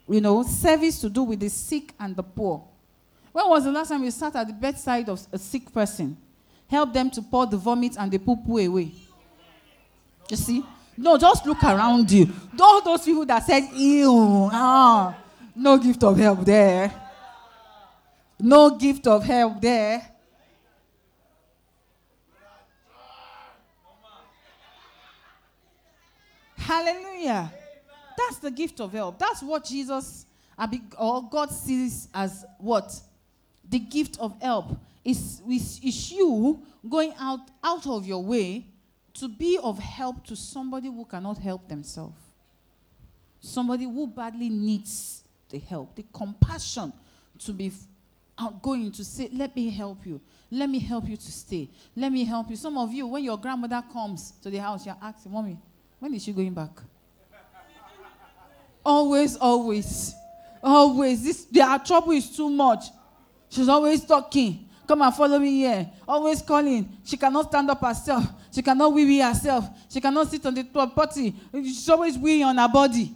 [0.09, 2.65] You know, service to do with the sick and the poor.
[3.33, 6.17] When was the last time you sat at the bedside of a sick person?
[6.69, 8.93] Help them to pour the vomit and the poo poo away.
[10.31, 10.65] You see?
[10.97, 12.33] No, just look around you.
[12.59, 15.15] All those people that said, ew, ah,
[15.55, 16.93] no gift of help there.
[18.39, 20.03] No gift of help there.
[26.57, 27.53] Hallelujah.
[28.17, 29.19] That's the gift of help.
[29.19, 30.27] That's what Jesus
[30.99, 32.99] or God sees as what?
[33.69, 38.67] The gift of help is, is, you going out, out of your way
[39.15, 42.21] to be of help to somebody who cannot help themselves.
[43.41, 46.93] Somebody who badly needs the help, the compassion
[47.39, 47.73] to be
[48.39, 50.21] outgoing to say, Let me help you.
[50.51, 51.69] Let me help you to stay.
[51.95, 52.57] Let me help you.
[52.57, 55.59] Some of you, when your grandmother comes to the house, you're asking, Mommy,
[55.99, 56.71] when is she going back?
[58.87, 60.15] Always, always,
[60.63, 61.23] always.
[61.25, 62.85] This their trouble is too much.
[63.49, 64.69] She's always talking.
[64.87, 65.91] Come and follow me here.
[66.07, 66.97] Always calling.
[67.05, 68.25] She cannot stand up herself.
[68.53, 69.69] She cannot wee wee herself.
[69.91, 71.35] She cannot sit on the potty.
[71.53, 73.13] She's always weeing on her body.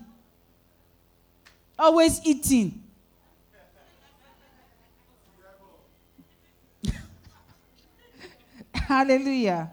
[1.79, 2.83] Always eating.
[8.75, 9.71] Hallelujah.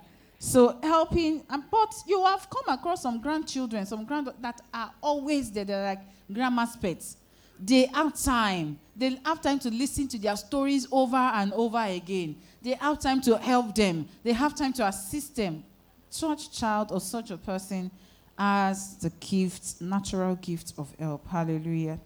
[0.48, 5.66] So helping, but you have come across some grandchildren, some grand that are always there.
[5.66, 6.00] They're like
[6.32, 7.18] grandma's pets.
[7.60, 8.80] They have time.
[8.96, 12.38] They have time to listen to their stories over and over again.
[12.62, 14.08] They have time to help them.
[14.24, 15.66] They have time to assist them.
[16.10, 17.92] Such child or such a person
[18.38, 21.28] as the gift, natural gift of help.
[21.28, 22.00] Hallelujah.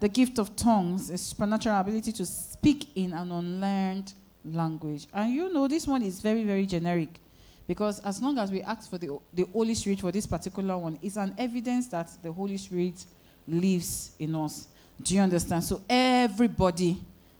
[0.00, 4.14] The gift of tongues is supernatural ability to speak in an unlearned
[4.46, 5.08] language.
[5.12, 7.20] And you know, this one is very, very generic.
[7.66, 10.98] Because as long as we ask for the, the Holy Spirit for this particular one,
[11.02, 13.04] it's an evidence that the Holy Spirit
[13.48, 14.68] lives in us.
[15.02, 15.64] Do you understand?
[15.64, 16.96] So everybody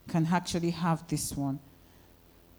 [0.09, 1.59] can actually have this one.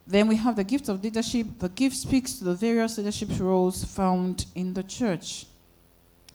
[0.05, 1.47] Then we have the gift of leadership.
[1.59, 5.45] The gift speaks to the various leadership roles found in the church.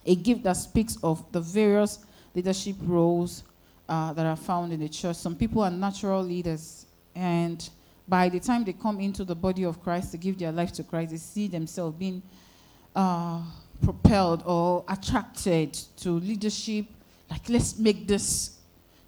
[0.05, 2.01] A gift that speaks of the various
[2.35, 3.45] leadership roles
[3.89, 5.17] uh, that are found in the church.
[5.17, 7.69] Some people are natural leaders, and
[8.09, 10.83] by the time they come into the body of Christ to give their life to
[10.83, 12.23] Christ, they see themselves being
[12.95, 13.41] uh,
[13.83, 16.87] propelled or attracted to leadership.
[17.31, 18.59] Like, let's make this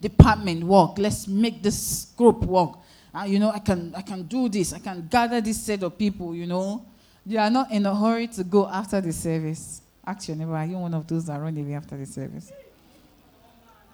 [0.00, 0.98] department work.
[0.98, 2.78] Let's make this group work.
[3.14, 4.72] Uh, you know, I can, I can do this.
[4.72, 6.84] I can gather this set of people, you know.
[7.26, 9.80] They are not in a hurry to go after the service.
[10.06, 10.54] Actually, never.
[10.54, 12.52] Are you one of those that run away after the service?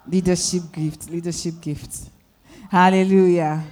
[0.06, 2.08] Leadership gift, leadership gift.
[2.70, 3.62] Hallelujah.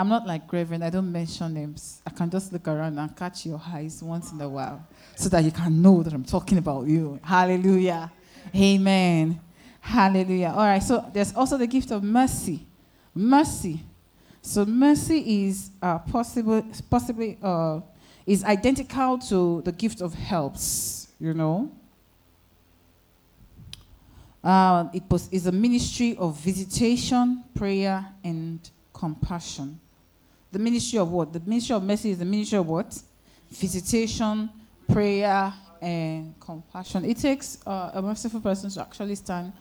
[0.00, 0.82] I'm not like Reverend.
[0.82, 2.00] I don't mention names.
[2.06, 4.82] I can just look around and catch your eyes once in a while
[5.14, 7.20] so that you can know that I'm talking about you.
[7.22, 8.10] Hallelujah.
[8.56, 9.38] Amen.
[9.78, 10.54] Hallelujah.
[10.56, 10.82] All right.
[10.82, 12.66] So there's also the gift of mercy.
[13.14, 13.80] Mercy.
[14.40, 17.80] So mercy is uh, possible, possibly uh,
[18.24, 21.08] is identical to the gift of helps.
[21.20, 21.70] You know.
[24.42, 29.78] Uh, it is a ministry of visitation, prayer, and compassion.
[30.52, 31.32] The ministry of what?
[31.32, 33.00] The ministry of mercy is the ministry of what?
[33.50, 34.50] Visitation,
[34.88, 37.04] prayer, and compassion.
[37.04, 39.52] It takes uh, a merciful person to actually stand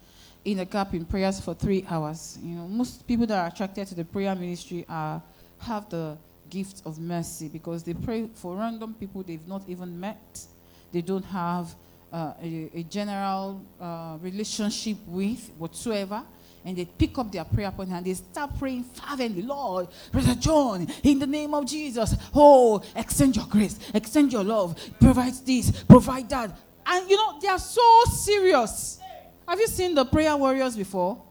[0.44, 2.38] in a gap in prayers for three hours.
[2.42, 5.22] You know, most people that are attracted to the prayer ministry are
[5.60, 6.18] have the
[6.50, 10.46] gift of mercy because they pray for random people they've not even met.
[10.92, 11.76] They don't have
[12.12, 16.24] uh, a, a, general uh, relationship with whatsoever.
[16.66, 20.88] And they pick up their prayer point and they start praying fervently, Lord, Brother John,
[21.04, 26.30] in the name of Jesus, oh, extend your grace, extend your love, provide this, provide
[26.30, 26.58] that.
[26.86, 29.00] And you know, they are so serious.
[29.48, 31.22] Have you seen the prayer warriors before?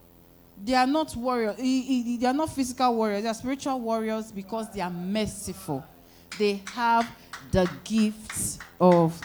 [0.64, 1.56] They are not warriors.
[1.56, 3.22] They are not physical warriors.
[3.22, 5.84] They are spiritual warriors because they are merciful.
[6.38, 7.08] They have
[7.50, 9.20] the gifts of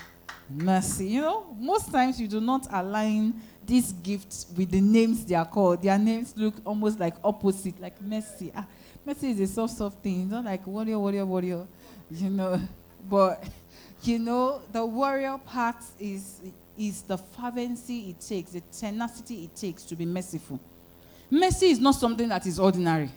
[0.50, 1.08] mercy.
[1.08, 5.46] You know, most times you do not align these gifts with the names they are
[5.46, 5.82] called.
[5.82, 8.52] Their names look almost like opposite, like mercy.
[8.56, 8.66] Ah,
[9.06, 10.24] mercy is a soft, soft thing.
[10.24, 11.68] It's not like warrior, warrior, warrior.
[12.12, 12.62] You know,
[13.10, 13.44] but
[14.04, 16.42] you know, the warrior part is
[16.78, 20.60] is the fervency it takes, the tenacity it takes to be merciful.
[21.30, 23.10] Mercy is not something that is ordinary.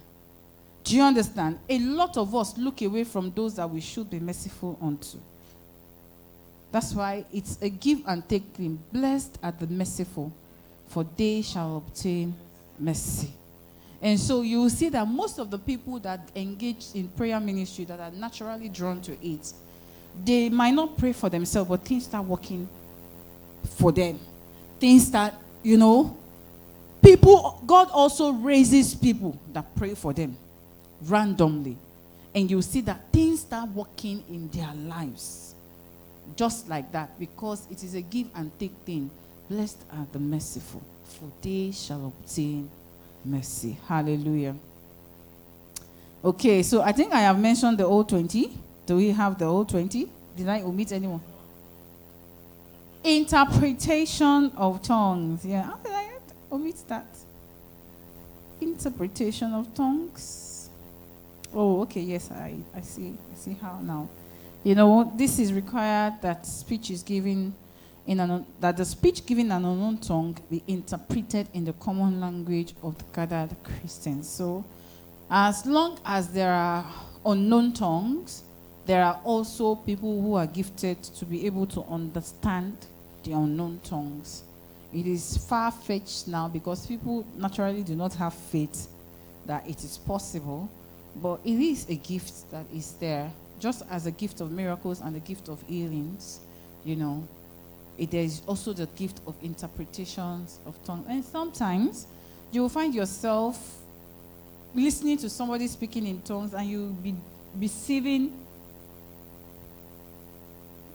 [0.85, 1.59] Do you understand?
[1.68, 5.18] A lot of us look away from those that we should be merciful unto.
[6.76, 8.78] That's why it's a give and take thing.
[8.92, 10.30] Blessed are the merciful,
[10.88, 12.36] for they shall obtain
[12.78, 13.32] mercy.
[14.02, 17.86] And so you will see that most of the people that engage in prayer ministry
[17.86, 19.54] that are naturally drawn to it,
[20.22, 22.68] they might not pray for themselves, but things start working
[23.78, 24.20] for them.
[24.78, 26.14] Things that, you know,
[27.02, 30.36] People, God also raises people that pray for them
[31.04, 31.78] randomly.
[32.34, 35.56] And you see that things start working in their lives.
[36.34, 39.10] Just like that, because it is a give and take thing.
[39.48, 42.68] Blessed are the merciful, for they shall obtain
[43.24, 43.78] mercy.
[43.86, 44.56] Hallelujah.
[46.24, 48.50] Okay, so I think I have mentioned the old 20.
[48.86, 50.10] Do we have the old 20?
[50.36, 51.20] Did I omit anyone?
[53.04, 55.44] Interpretation of tongues.
[55.44, 56.06] Yeah how did I
[56.50, 57.06] omit that.
[58.60, 60.70] Interpretation of tongues.
[61.54, 63.14] Oh, okay, yes, I, I see.
[63.32, 64.08] I see how now.
[64.66, 67.55] You know, this is required that speech is given
[68.07, 72.20] in an that the speech given in an unknown tongue be interpreted in the common
[72.20, 74.29] language of the gathered Christians.
[74.29, 74.64] So,
[75.31, 76.85] as long as there are
[77.24, 78.42] unknown tongues,
[78.87, 82.76] there are also people who are gifted to be able to understand
[83.22, 84.42] the unknown tongues
[84.92, 88.88] it is far fetched now because people naturally do not have faith
[89.44, 90.70] that it is possible,
[91.16, 95.14] but it is a gift that is there, just as a gift of miracles and
[95.14, 96.40] the gift of healings,
[96.85, 97.27] you know.
[97.99, 101.07] It, there is also the gift of interpretations of tongues.
[101.09, 102.07] And sometimes
[102.53, 103.79] you will find yourself
[104.75, 107.14] listening to somebody speaking in tongues and you'll be
[107.55, 108.33] receiving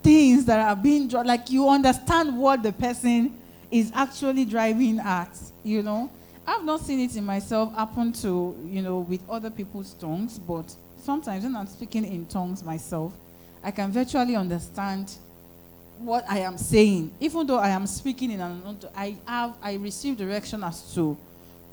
[0.04, 3.38] things that are being like you understand what the person
[3.70, 6.12] is actually driving at, you know.
[6.46, 10.76] I've not seen it in myself happen to, you know, with other people's tongues, but
[11.02, 13.14] sometimes when I'm speaking in tongues myself,
[13.64, 15.12] I can virtually understand
[16.00, 17.12] what I am saying.
[17.20, 21.18] Even though I am speaking in an I have I receive direction as to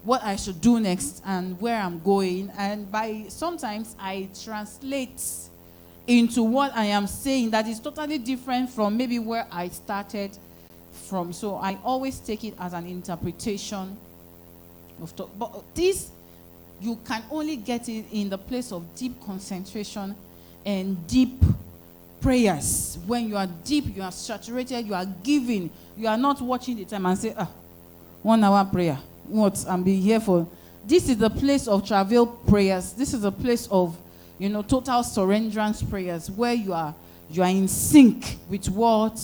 [0.05, 2.51] what I should do next and where I'm going.
[2.57, 5.23] And by sometimes I translate
[6.07, 10.37] into what I am saying that is totally different from maybe where I started
[10.93, 11.33] from.
[11.33, 13.97] So I always take it as an interpretation
[15.03, 15.31] of talk.
[15.39, 16.11] But this,
[16.81, 20.15] you can only get it in the place of deep concentration
[20.65, 21.43] and deep
[22.21, 22.99] prayers.
[23.07, 26.85] When you are deep, you are saturated, you are giving, you are not watching the
[26.85, 27.49] time and say, ah,
[28.23, 28.99] one hour prayer.
[29.27, 29.65] What?
[29.69, 30.49] I'm being here for.
[30.87, 32.93] This is the place of travail prayers.
[32.93, 33.97] This is a place of,
[34.39, 36.95] you know, total surrenderance prayers where you are
[37.31, 39.21] you are in sync with what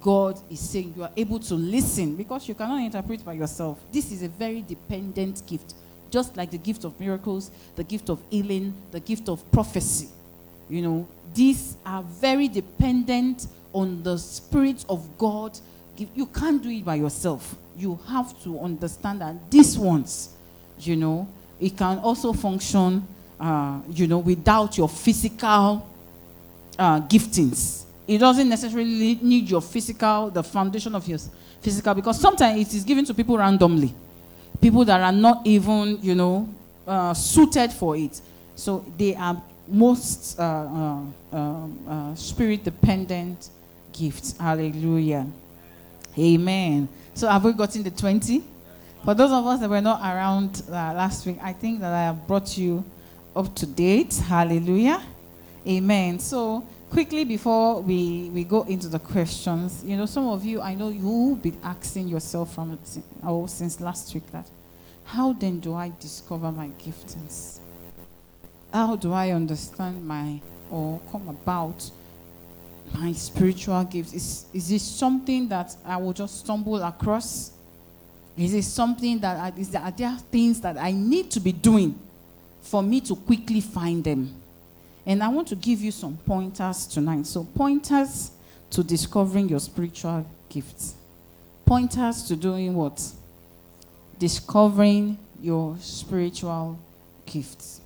[0.00, 0.94] God is saying.
[0.96, 3.80] You are able to listen because you cannot interpret by yourself.
[3.90, 5.74] This is a very dependent gift,
[6.10, 10.08] just like the gift of miracles, the gift of healing, the gift of prophecy.
[10.68, 15.58] You know, these are very dependent on the Spirit of God.
[16.14, 17.56] You can't do it by yourself.
[17.76, 20.30] You have to understand that these ones,
[20.78, 21.28] you know,
[21.60, 23.06] it can also function,
[23.38, 25.88] uh, you know, without your physical
[26.78, 31.18] uh, giftings it doesn't necessarily need your physical, the foundation of your
[31.60, 33.94] physical, because sometimes it is given to people randomly.
[34.60, 36.48] People that are not even, you know,
[36.86, 38.20] uh, suited for it.
[38.54, 43.48] So they are most uh, uh, um, uh spirit dependent
[43.92, 44.36] gifts.
[44.36, 45.26] Hallelujah.
[46.18, 46.88] Amen.
[47.14, 48.42] So have we gotten the 20?
[49.04, 52.02] For those of us that were not around uh, last week, I think that I
[52.02, 52.84] have brought you
[53.34, 54.14] up to date.
[54.14, 55.02] Hallelujah.
[55.66, 56.18] Amen.
[56.18, 60.74] So quickly before we, we go into the questions, you know, some of you, I
[60.74, 62.78] know you've been asking yourself from
[63.22, 64.48] oh, since last week that,
[65.04, 67.60] how then do I discover my giftings?
[68.72, 71.90] how do I understand my or come about
[72.94, 74.12] my spiritual gifts?
[74.12, 77.52] Is, is it something that I will just stumble across?
[78.36, 81.52] Is it something that I, is there, are there things that I need to be
[81.52, 81.98] doing
[82.62, 84.39] for me to quickly find them?
[85.06, 87.26] And I want to give you some pointers tonight.
[87.26, 88.30] So, pointers
[88.70, 90.94] to discovering your spiritual gifts.
[91.64, 93.02] Pointers to doing what?
[94.18, 96.78] Discovering your spiritual
[97.26, 97.80] gifts.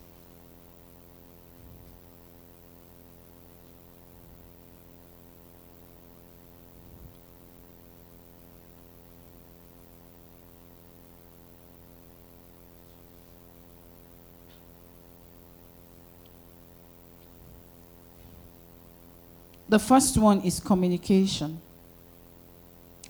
[19.75, 21.61] The first one is communication.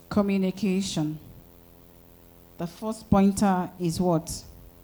[0.09, 1.19] Communication.
[2.57, 4.33] The first pointer is what?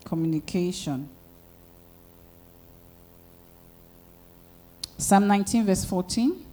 [0.05, 1.09] Communication.
[4.99, 6.45] Psalm 19, verse 14.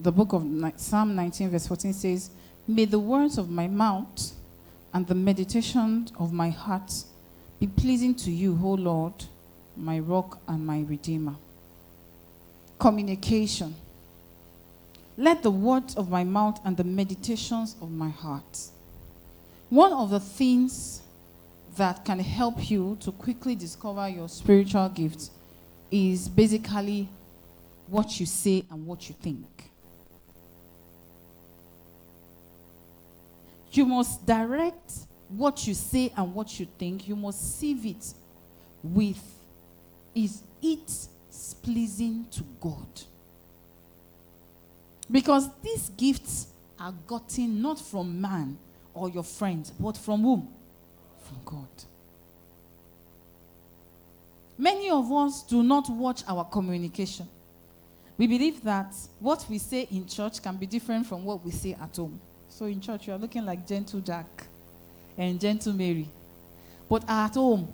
[0.00, 0.44] The book of
[0.76, 2.30] Psalm 19, verse 14 says,
[2.66, 4.32] May the words of my mouth
[4.92, 6.92] and the meditation of my heart
[7.60, 9.14] be pleasing to you, O Lord,
[9.76, 11.36] my rock and my redeemer.
[12.76, 13.76] Communication.
[15.16, 18.58] Let the words of my mouth and the meditations of my heart.
[19.70, 21.02] One of the things
[21.76, 25.30] that can help you to quickly discover your spiritual gifts
[25.90, 27.08] is basically
[27.86, 29.46] what you say and what you think.
[33.70, 34.92] You must direct
[35.28, 37.08] what you say and what you think.
[37.08, 38.14] You must sieve it
[38.82, 39.22] with
[40.14, 41.08] is it
[41.62, 42.86] pleasing to God?
[45.10, 46.48] Because these gifts
[46.78, 48.58] are gotten not from man
[48.92, 50.48] or your friends, but from whom?
[51.22, 51.68] From God.
[54.56, 57.28] Many of us do not watch our communication.
[58.16, 61.76] We believe that what we say in church can be different from what we say
[61.80, 62.20] at home.
[62.48, 64.46] So in church, you are looking like gentle Jack
[65.18, 66.08] and gentle Mary.
[66.88, 67.72] But at home,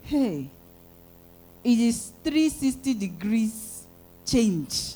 [0.00, 0.50] hey,
[1.62, 3.86] it is 360 degrees
[4.24, 4.94] change.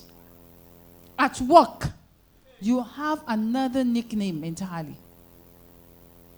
[1.19, 1.91] At work,
[2.61, 4.97] you have another nickname entirely.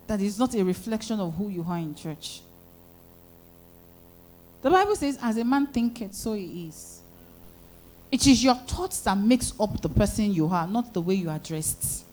[0.07, 2.41] That is not a reflection of who you are in church.
[4.61, 7.01] The Bible says, as a man thinketh, so he is.
[8.11, 11.29] It is your thoughts that makes up the person you are, not the way you
[11.29, 12.05] are dressed,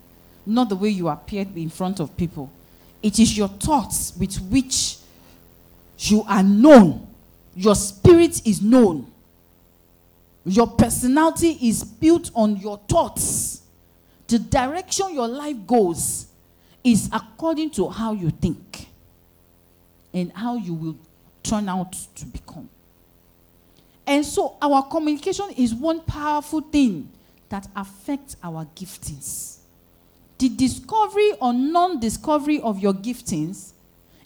[0.47, 2.53] not the way you appear in front of people.
[3.03, 4.99] It is your thoughts with which
[5.99, 7.07] you are known.
[7.55, 9.11] Your spirit is known.
[10.49, 13.63] Your personality is built on your thoughts.
[14.29, 16.27] The direction your life goes
[16.83, 18.89] is according to how you think
[20.15, 20.97] and how you will
[21.43, 22.69] turn out to become.
[24.07, 27.11] And so, our communication is one powerful thing
[27.51, 29.59] that affects our giftings.
[30.39, 33.73] The discovery or non discovery of your giftings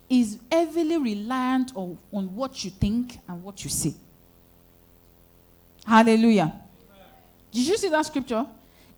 [0.09, 3.95] is heavily reliant on, on what you think and what you say.
[5.87, 6.53] Hallelujah.
[7.51, 8.47] Did you see that scripture?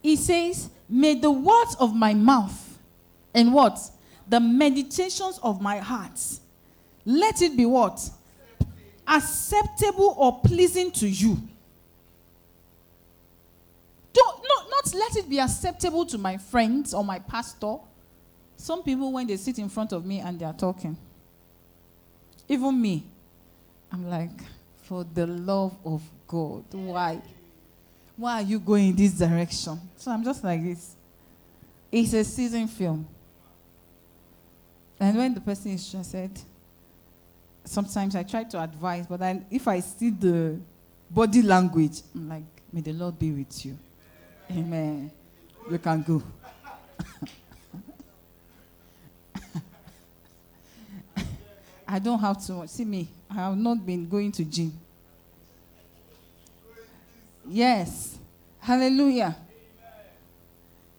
[0.03, 2.78] It says, May the words of my mouth
[3.35, 3.78] and what?
[4.28, 6.20] The meditations of my heart,
[7.05, 8.09] let it be what?
[9.07, 11.37] Acceptable or pleasing to you.
[14.12, 17.76] Don't, not, not let it be acceptable to my friends or my pastor.
[18.57, 20.97] Some people, when they sit in front of me and they are talking,
[22.49, 23.05] even me,
[23.93, 24.30] I'm like,
[24.82, 26.64] for the love of God.
[26.72, 27.20] Why?
[28.16, 29.81] Why are you going in this direction?
[29.97, 30.97] So I'm just like this.
[31.91, 33.07] It's a season film.
[34.99, 36.45] And when the person is stressed,
[37.64, 40.59] sometimes I try to advise, but then if I see the
[41.11, 43.77] body language, I'm like, may the Lord be with you.
[44.51, 44.64] Amen.
[44.66, 45.11] Amen.
[45.70, 46.22] You can go.
[51.89, 53.09] I don't have to see me.
[53.31, 54.72] I have not been going to gym.
[57.49, 58.18] Yes.
[58.59, 59.36] Hallelujah.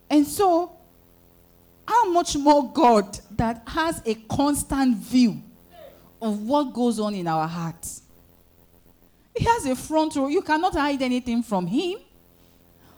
[0.10, 0.78] And so,
[1.88, 5.42] how much more God that has a constant view
[6.22, 8.04] of what goes on in our hearts?
[9.36, 10.28] He has a front row.
[10.28, 12.00] You cannot hide anything from Him.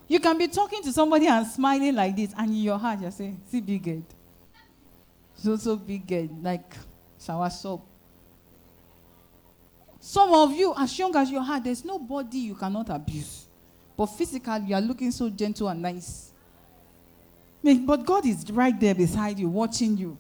[0.07, 3.11] You can be talking to somebody and smiling like this, and in your heart, you're
[3.11, 4.03] saying, See, big.
[5.35, 6.73] So, so big head, like
[7.19, 7.85] shower soap.
[10.07, 13.45] Some of you, as young as your heart, there's nobody you cannot abuse.
[13.97, 16.31] But physically, you are looking so gentle and nice.
[17.61, 20.17] But God is right there beside you, watching you.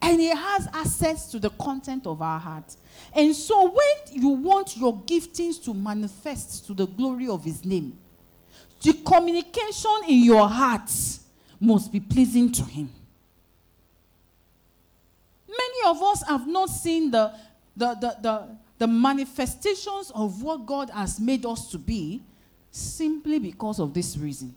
[0.00, 2.74] And He has access to the content of our heart.
[3.12, 7.98] And so, when you want your giftings to manifest to the glory of His name,
[8.80, 10.90] the communication in your heart
[11.60, 12.90] must be pleasing to Him.
[15.46, 17.30] Many of us have not seen the,
[17.76, 18.48] the, the, the,
[18.78, 22.22] the manifestations of what God has made us to be
[22.70, 24.54] simply because of this reason.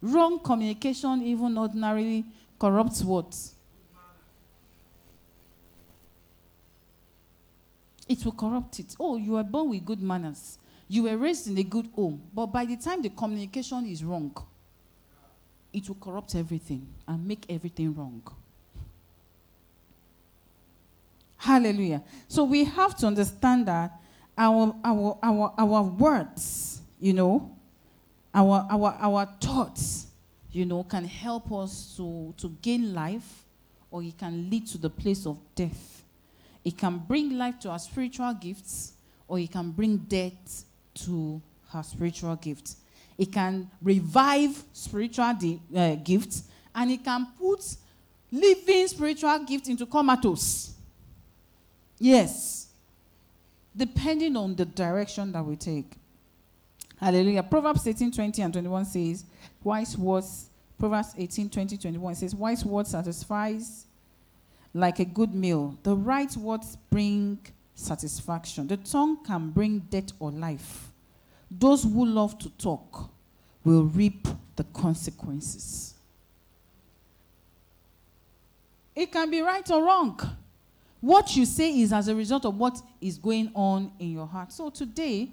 [0.00, 2.24] Wrong communication, even ordinarily,
[2.58, 3.34] corrupts what?
[8.06, 8.94] It will corrupt it.
[9.00, 10.58] Oh, you were born with good manners.
[10.88, 12.20] You were raised in a good home.
[12.34, 14.36] But by the time the communication is wrong,
[15.72, 18.22] it will corrupt everything and make everything wrong.
[21.44, 22.02] Hallelujah.
[22.26, 23.92] So we have to understand that
[24.36, 27.54] our, our, our, our words, you know,
[28.32, 30.06] our, our, our thoughts,
[30.52, 33.44] you know, can help us to, to gain life
[33.90, 36.02] or it can lead to the place of death.
[36.64, 38.94] It can bring life to our spiritual gifts
[39.28, 40.64] or it can bring death
[40.94, 41.42] to
[41.74, 42.78] our spiritual gifts.
[43.18, 45.26] It can revive spiritual
[45.76, 47.60] uh, gifts and it can put
[48.32, 50.73] living spiritual gifts into comatose.
[51.98, 52.68] Yes.
[53.76, 55.92] Depending on the direction that we take.
[57.00, 57.42] Hallelujah.
[57.42, 59.24] Proverbs 18 20 and 21 says,
[59.62, 63.86] Wise words, Proverbs 18 20 21 says, Wise words satisfies
[64.72, 65.76] like a good meal.
[65.82, 67.38] The right words bring
[67.74, 68.66] satisfaction.
[68.68, 70.90] The tongue can bring death or life.
[71.50, 73.10] Those who love to talk
[73.64, 74.26] will reap
[74.56, 75.94] the consequences.
[78.94, 80.20] It can be right or wrong.
[81.04, 84.50] What you say is as a result of what is going on in your heart.
[84.50, 85.28] So today,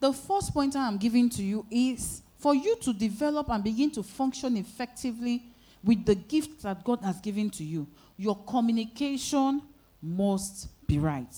[0.00, 4.02] the first pointer I'm giving to you is for you to develop and begin to
[4.02, 5.44] function effectively
[5.84, 7.86] with the gift that God has given to you.
[8.16, 9.62] Your communication
[10.02, 11.32] must be right.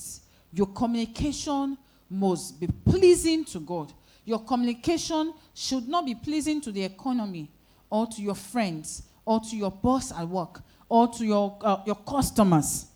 [0.51, 1.77] Your communication
[2.09, 3.93] must be pleasing to God.
[4.25, 7.51] Your communication should not be pleasing to the economy
[7.91, 11.97] or to your friends or to your boss at work or to your, uh, your
[11.97, 12.87] customers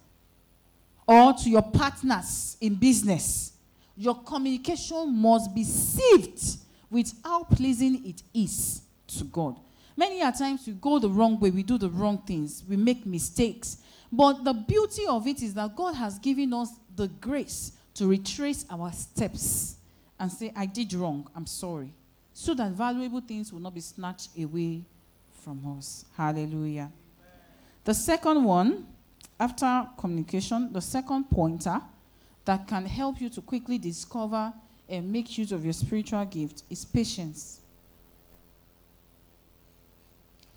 [1.09, 3.55] or to your partners in business,
[3.97, 6.59] your communication must be sieved
[6.91, 9.57] with how pleasing it is to God.
[9.97, 13.07] Many a times we go the wrong way, we do the wrong things, we make
[13.07, 13.79] mistakes.
[14.13, 18.67] But the beauty of it is that God has given us the grace to retrace
[18.71, 19.77] our steps
[20.21, 21.93] and say, I did wrong, I'm sorry.
[22.35, 24.85] So that valuable things will not be snatched away
[25.43, 26.05] from us.
[26.17, 26.93] Hallelujah.
[27.85, 28.87] The second one
[29.41, 31.81] after communication, the second pointer
[32.45, 34.53] that can help you to quickly discover
[34.89, 37.61] and make use of your spiritual gift is patience.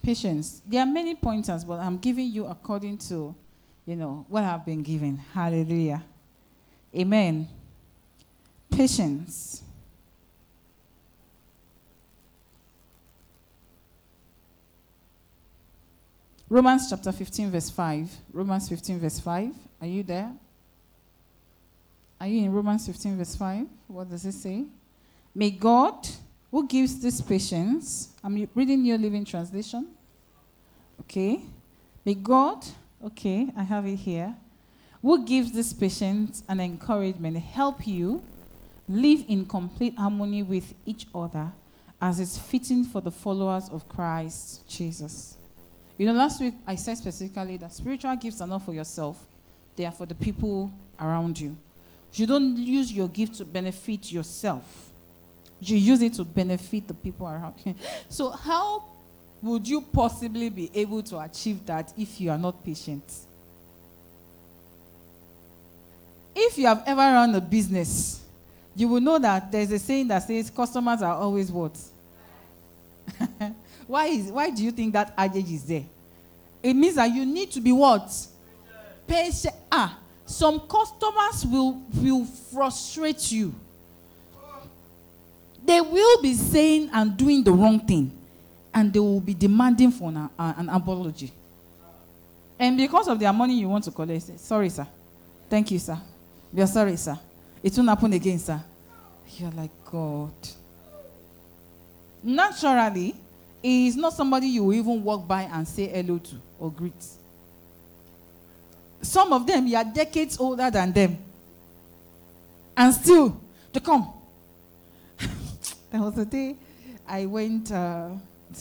[0.02, 0.62] Patience.
[0.66, 3.36] There are many pointers, but I'm giving you according to,
[3.86, 5.18] you know, what I've been given.
[5.18, 6.04] Hallelujah.
[6.96, 7.48] Amen.
[8.72, 9.64] Patience.
[16.52, 18.10] Romans chapter 15, verse 5.
[18.34, 19.54] Romans 15, verse 5.
[19.80, 20.34] Are you there?
[22.20, 23.66] Are you in Romans 15, verse 5?
[23.88, 24.66] What does it say?
[25.34, 26.06] May God,
[26.52, 29.88] who gives this patience, I'm reading your Living Translation.
[31.00, 31.40] Okay.
[32.04, 32.66] May God,
[33.06, 34.36] okay, I have it here,
[35.02, 38.22] who gives this patience and encouragement help you
[38.90, 41.50] live in complete harmony with each other
[42.02, 45.38] as is fitting for the followers of Christ Jesus.
[45.98, 49.24] You know, last week I said specifically that spiritual gifts are not for yourself,
[49.76, 51.58] they are for the people around you.
[52.14, 54.92] You don't use your gift to benefit yourself,
[55.60, 57.76] you use it to benefit the people around you.
[58.10, 58.86] So, how
[59.42, 63.04] would you possibly be able to achieve that if you are not patient?
[66.36, 68.22] If you have ever run a business,
[68.76, 71.78] you will know that there's a saying that says customers are always what?
[73.92, 75.84] Why, is, why do you think that adage is there?
[76.64, 78.10] It means that you need to be what?
[79.06, 79.54] Patient.
[79.70, 83.54] Ah, some customers will, will frustrate you.
[85.66, 88.18] They will be saying and doing the wrong thing,
[88.74, 91.30] and they will be demanding for an, an apology.
[92.58, 94.88] And because of their money you want to collect, say, sorry, sir.
[95.50, 95.98] Thank you, sir.
[96.54, 97.20] We are sorry, sir.
[97.62, 98.64] It won't happen again, sir.
[99.38, 100.32] You're like, God.
[102.24, 103.16] Naturally,
[103.64, 107.06] is not somebody you even walk by and say hello to or greet.
[109.02, 111.18] Some of them, you are decades older than them.
[112.78, 113.42] And still,
[113.74, 114.14] to come.
[115.92, 116.56] there was a day
[117.08, 118.10] I went uh,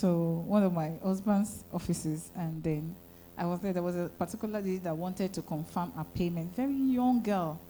[0.01, 2.95] to one of my husband's offices and then
[3.37, 3.73] I was there.
[3.73, 6.55] There was a particular lady that wanted to confirm a payment.
[6.55, 7.61] Very young girl.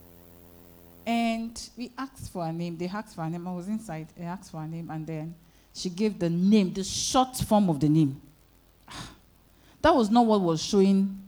[1.06, 2.76] And we asked for her name.
[2.76, 3.46] They asked for her name.
[3.46, 4.08] I was inside.
[4.16, 5.34] They asked for her name, and then
[5.74, 8.20] she gave the name, the short form of the name.
[9.82, 11.22] That was not what was showing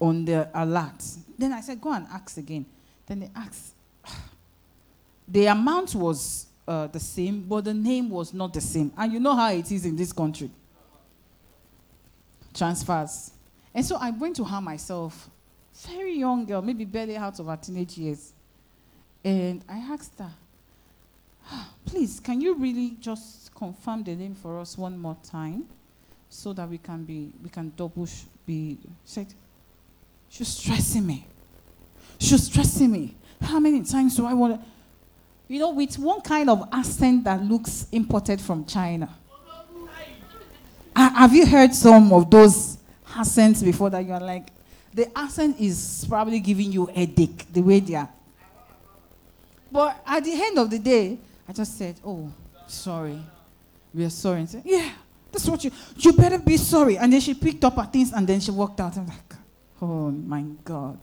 [0.00, 1.02] on the alert.
[1.38, 2.66] Then I said, Go and ask again.
[3.06, 3.72] Then they asked.
[5.28, 8.92] The amount was uh, the same, but the name was not the same.
[8.96, 10.50] And you know how it is in this country
[12.54, 13.32] transfers.
[13.74, 15.28] And so I went to her myself,
[15.86, 18.32] very young girl, maybe barely out of her teenage years.
[19.22, 20.30] And I asked her,
[21.86, 25.66] please, can you really just confirm the name for us one more time
[26.28, 29.32] so that we can be, we can double sh- be, said,
[30.28, 31.26] she's stressing me.
[32.18, 33.14] She's stressing me.
[33.40, 34.66] How many times do I want to,
[35.48, 39.08] you know, with one kind of accent that looks imported from China.
[40.94, 42.78] Have you heard some of those
[43.14, 44.48] accents before that you are like,
[44.92, 48.08] the accent is probably giving you a headache the way they are.
[49.70, 51.18] But at the end of the day,
[51.48, 52.32] I just said, Oh,
[52.66, 53.20] sorry.
[53.94, 54.40] We are sorry.
[54.40, 54.90] And said, Yeah,
[55.30, 56.98] that's what you you better be sorry.
[56.98, 58.96] And then she picked up her things and then she walked out.
[58.96, 59.34] I'm like,
[59.80, 60.98] Oh my God.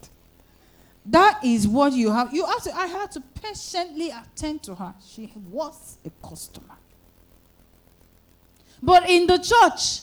[1.06, 2.34] That is what you have.
[2.34, 4.94] You have to, I had to patiently attend to her.
[5.06, 6.76] She was a customer.
[8.82, 10.02] But in the church,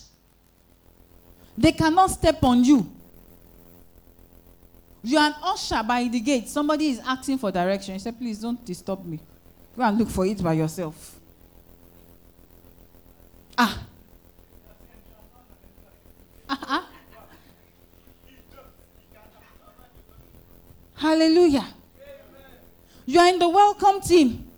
[1.57, 2.91] they cannot step on you.
[5.03, 6.49] You're an usher by the gate.
[6.49, 7.95] Somebody is asking for direction.
[7.95, 9.20] You say, please don't disturb me.
[9.81, 11.18] Go and look for it by yourself.
[13.57, 13.83] Ah.
[16.47, 16.83] Uh-huh.
[20.97, 21.66] Hallelujah.
[23.07, 24.51] You are in the welcome team.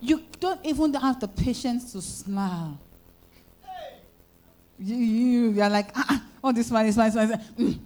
[0.00, 2.78] You don't even have the patience to smile.
[4.78, 7.40] You, you, you are like, ah, ah, oh, this one, this one, this one.
[7.58, 7.78] Mm.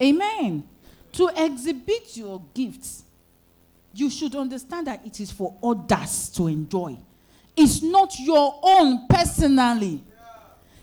[0.00, 0.68] Amen.
[1.14, 3.04] To exhibit your gifts,
[3.92, 6.96] you should understand that it is for others to enjoy.
[7.56, 10.02] It's not your own personally.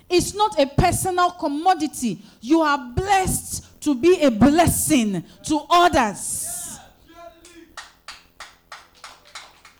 [0.09, 2.21] It's not a personal commodity.
[2.39, 6.79] You are blessed to be a blessing to others.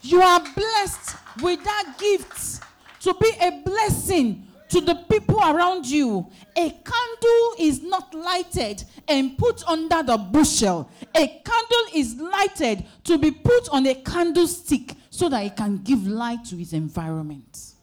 [0.02, 2.64] You are blessed with that gift
[3.02, 6.28] to be a blessing to the people around you.
[6.56, 10.90] A candle is not lighted and put under the bushel.
[11.14, 16.08] A candle is lighted to be put on a candlestick so that it can give
[16.08, 17.74] light to its environment.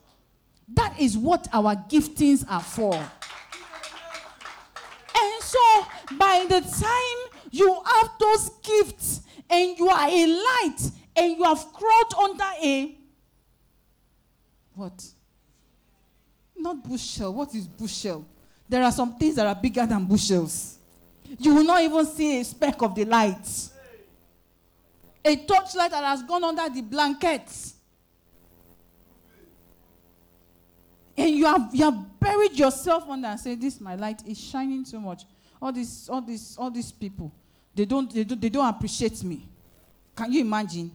[0.75, 2.95] That is what our giftings are for.
[2.95, 3.09] And
[5.43, 5.87] so,
[6.17, 9.21] by the time you have those gifts
[9.51, 12.95] and you are a light and you have crawled under a
[14.75, 15.05] what?
[16.59, 17.33] Not bushel.
[17.33, 18.27] What is bushel?
[18.69, 20.79] There are some things that are bigger than bushels.
[21.39, 23.47] You will not even see a speck of the light.
[25.25, 27.75] A torchlight that has gone under the blankets.
[31.17, 34.85] And you have, you have buried yourself under and say, This my light is shining
[34.85, 35.25] so much.
[35.61, 37.33] All these, all these, all these people,
[37.75, 39.49] they don't, they don't, they don't appreciate me.
[40.15, 40.93] Can you imagine?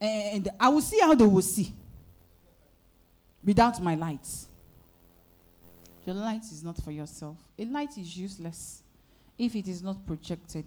[0.00, 1.72] And I will see how they will see
[3.44, 4.45] without my lights.
[6.06, 7.36] Your light is not for yourself.
[7.58, 8.82] A light is useless
[9.36, 10.64] if it is not projected.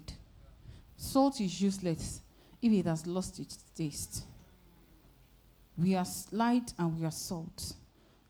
[0.98, 2.22] Salt is useless
[2.62, 4.26] if it has lost its taste.
[5.78, 7.74] We are light and we are salt.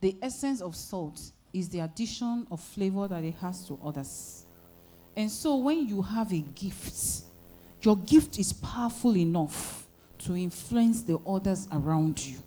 [0.01, 1.19] The essence of salt
[1.51, 4.45] is the addition of flavor that it has to others.
[5.15, 7.23] And so when you have a gift,
[7.81, 9.87] your gift is powerful enough
[10.19, 12.37] to influence the others around you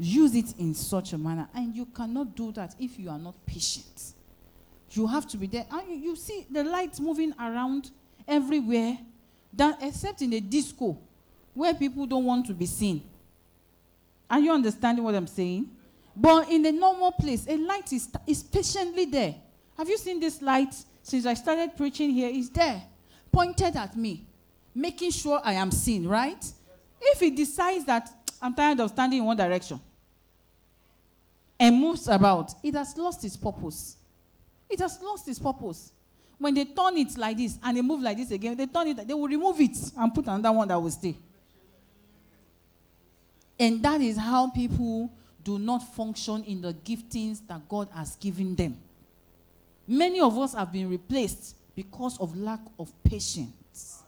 [0.00, 1.48] use it in such a manner.
[1.54, 4.14] And you cannot do that if you are not patient.
[4.92, 5.66] You have to be there.
[5.70, 7.90] And you, you see the lights moving around
[8.26, 8.98] everywhere,
[9.52, 10.98] that, except in a disco
[11.54, 13.02] where people don't want to be seen.
[14.28, 15.68] Are you understanding what I'm saying?
[16.16, 19.34] But in a normal place, a light is, is patiently there.
[19.76, 22.30] Have you seen this light since I started preaching here?
[22.32, 22.82] It's there,
[23.32, 24.26] pointed at me,
[24.74, 26.44] making sure I am seen, right?
[27.00, 28.08] If it decides that
[28.42, 29.80] I'm tired of standing in one direction,
[31.60, 33.98] and moves about, it has lost its purpose.
[34.70, 35.92] It has lost its purpose.
[36.38, 39.06] When they turn it like this and they move like this again, they turn it,
[39.06, 41.14] they will remove it and put another one that will stay.
[43.58, 45.12] And that is how people
[45.44, 48.78] do not function in the giftings that God has given them.
[49.86, 54.02] Many of us have been replaced because of lack of patience.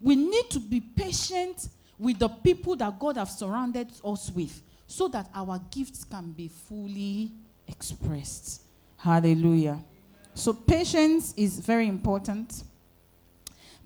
[0.00, 5.08] We need to be patient with the people that God has surrounded us with so
[5.08, 7.30] that our gifts can be fully
[7.66, 8.62] expressed.
[8.96, 9.82] Hallelujah.
[10.34, 12.64] So patience is very important.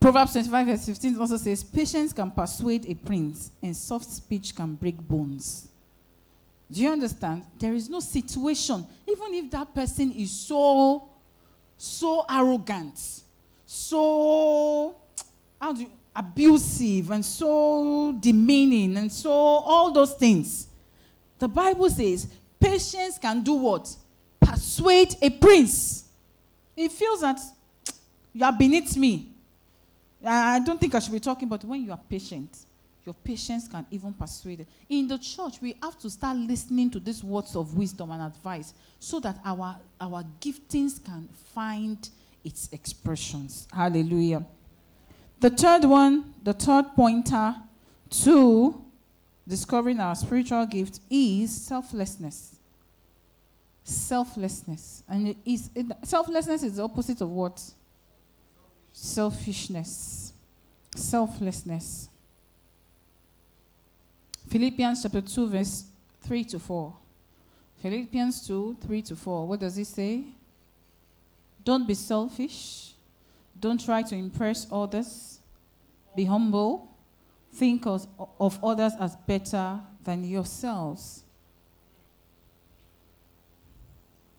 [0.00, 4.74] Proverbs 25, verse 15 also says, Patience can persuade a prince, and soft speech can
[4.74, 5.68] break bones.
[6.70, 7.44] Do you understand?
[7.58, 11.08] There is no situation, even if that person is so,
[11.76, 13.22] so arrogant,
[13.66, 14.96] so
[15.60, 20.68] how do you, abusive, and so demeaning, and so all those things.
[21.38, 22.28] The Bible says
[22.58, 23.94] patience can do what?
[24.40, 26.04] Persuade a prince.
[26.74, 27.40] He feels that
[28.32, 29.32] you are beneath me.
[30.24, 32.50] I don't think I should be talking, but when you are patient,
[33.04, 34.66] your patience can even persuade.
[34.88, 38.74] In the church, we have to start listening to these words of wisdom and advice
[38.98, 42.08] so that our, our giftings can find
[42.44, 43.66] its expressions.
[43.72, 44.44] Hallelujah.
[45.40, 47.54] The third one, the third pointer
[48.10, 48.84] to
[49.48, 52.56] discovering our spiritual gift is selflessness.
[53.82, 55.02] Selflessness.
[55.08, 57.62] And it is, it, selflessness is the opposite of what?
[58.92, 60.32] Selfishness.
[60.94, 62.08] Selflessness.
[64.48, 65.84] Philippians chapter 2, verse
[66.22, 66.94] 3 to 4.
[67.82, 69.46] Philippians 2, 3 to 4.
[69.46, 70.24] What does it say?
[71.64, 72.92] Don't be selfish.
[73.58, 75.38] Don't try to impress others.
[76.14, 76.87] Be humble.
[77.58, 78.06] Think of,
[78.38, 81.24] of others as better than yourselves.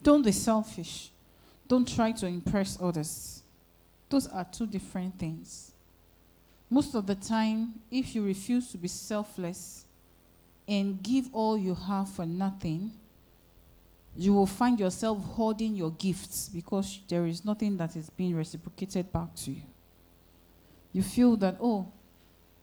[0.02, 1.10] Don't be selfish.
[1.68, 3.42] Don't try to impress others.
[4.08, 5.72] Those are two different things.
[6.70, 9.84] Most of the time, if you refuse to be selfless
[10.66, 12.92] and give all you have for nothing,
[14.16, 19.12] you will find yourself hoarding your gifts because there is nothing that is being reciprocated
[19.12, 19.62] back to you.
[20.94, 21.92] You feel that, oh,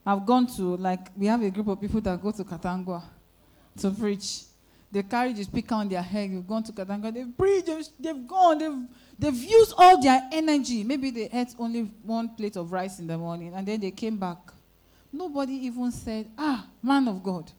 [0.08, 3.04] I've gone to, like, we have a group of people that go to Katangwa
[3.80, 4.44] to preach.
[4.90, 6.32] They carry the speaker on their head.
[6.32, 7.14] They've gone to Katangwa.
[7.14, 7.66] They've preached.
[7.66, 8.58] They've, they've gone.
[8.58, 8.88] They've,
[9.20, 10.86] they've used all their energy.
[10.86, 14.18] Maybe they ate only one plate of rice in the morning and then they came
[14.18, 14.38] back.
[15.12, 17.52] Nobody even said, ah, man of God,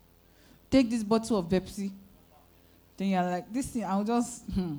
[0.70, 1.92] take this bottle of Pepsi
[2.99, 4.74] then you're like, this thing, I'll just, hmm,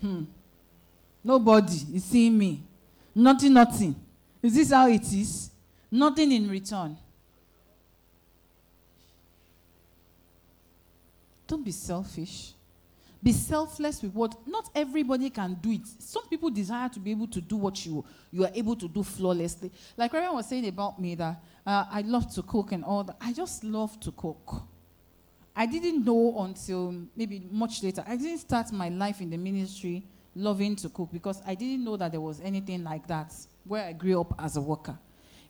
[0.00, 0.24] hmm.
[1.22, 2.62] Nobody is seeing me.
[3.14, 3.94] Nothing, nothing.
[4.42, 5.50] Is this how it is?
[5.90, 6.96] Nothing in return.
[11.46, 12.52] Don't be selfish.
[13.20, 15.80] Be selfless with what not everybody can do it.
[15.98, 19.02] Some people desire to be able to do what you you are able to do
[19.02, 19.72] flawlessly.
[19.96, 23.16] Like Reverend was saying about me that uh, I love to cook and all that.
[23.20, 24.62] I just love to cook.
[25.56, 28.04] I didn't know until maybe much later.
[28.06, 31.96] I didn't start my life in the ministry loving to cook because I didn't know
[31.96, 33.34] that there was anything like that
[33.64, 34.96] where I grew up as a worker.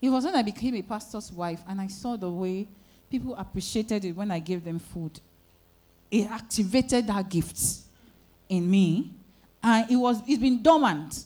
[0.00, 2.68] It was when I became a pastor's wife and I saw the way
[3.10, 5.20] people appreciated it when I gave them food.
[6.10, 7.60] It activated that gift
[8.48, 9.10] in me,
[9.62, 11.24] and it was it's been dormant.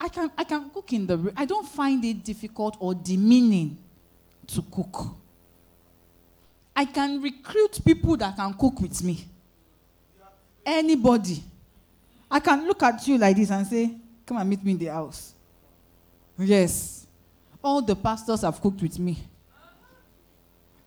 [0.00, 3.76] I can I can cook in the I don't find it difficult or demeaning
[4.48, 5.08] to cook.
[6.74, 9.26] I can recruit people that can cook with me.
[10.64, 11.42] Anybody.
[12.30, 13.94] I can look at you like this and say,
[14.26, 15.32] Come and meet me in the house.
[16.38, 17.05] Yes.
[17.66, 19.18] All the pastors have cooked with me.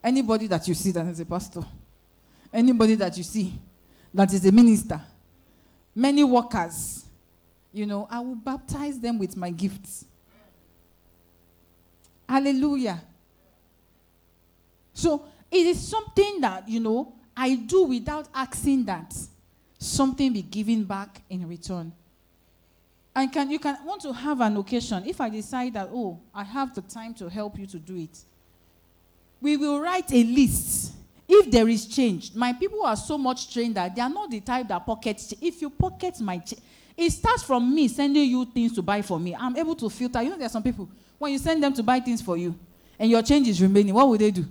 [0.01, 1.61] Anybody that you see that is a pastor,
[2.53, 3.53] anybody that you see
[4.13, 5.01] that is a minister,
[5.93, 7.03] many workers,
[7.73, 10.05] you know, I will baptize them with my gifts.
[12.29, 13.01] Hallelujah.
[14.93, 19.13] So it is something that, you know, I do without asking that
[19.77, 21.91] something be given back in return.
[23.19, 25.03] And can you can want to have an occasion.
[25.05, 28.17] If I decide that, oh, I have the time to help you to do it,
[29.41, 30.93] we will write a list.
[31.27, 34.39] If there is change, my people are so much trained that they are not the
[34.39, 35.33] type that pocket.
[35.41, 36.55] If you pocket my, ch-
[36.95, 39.35] it starts from me sending you things to buy for me.
[39.35, 40.21] I'm able to filter.
[40.21, 42.57] You know, there are some people when you send them to buy things for you,
[42.97, 43.93] and your change is remaining.
[43.93, 44.45] What will they do?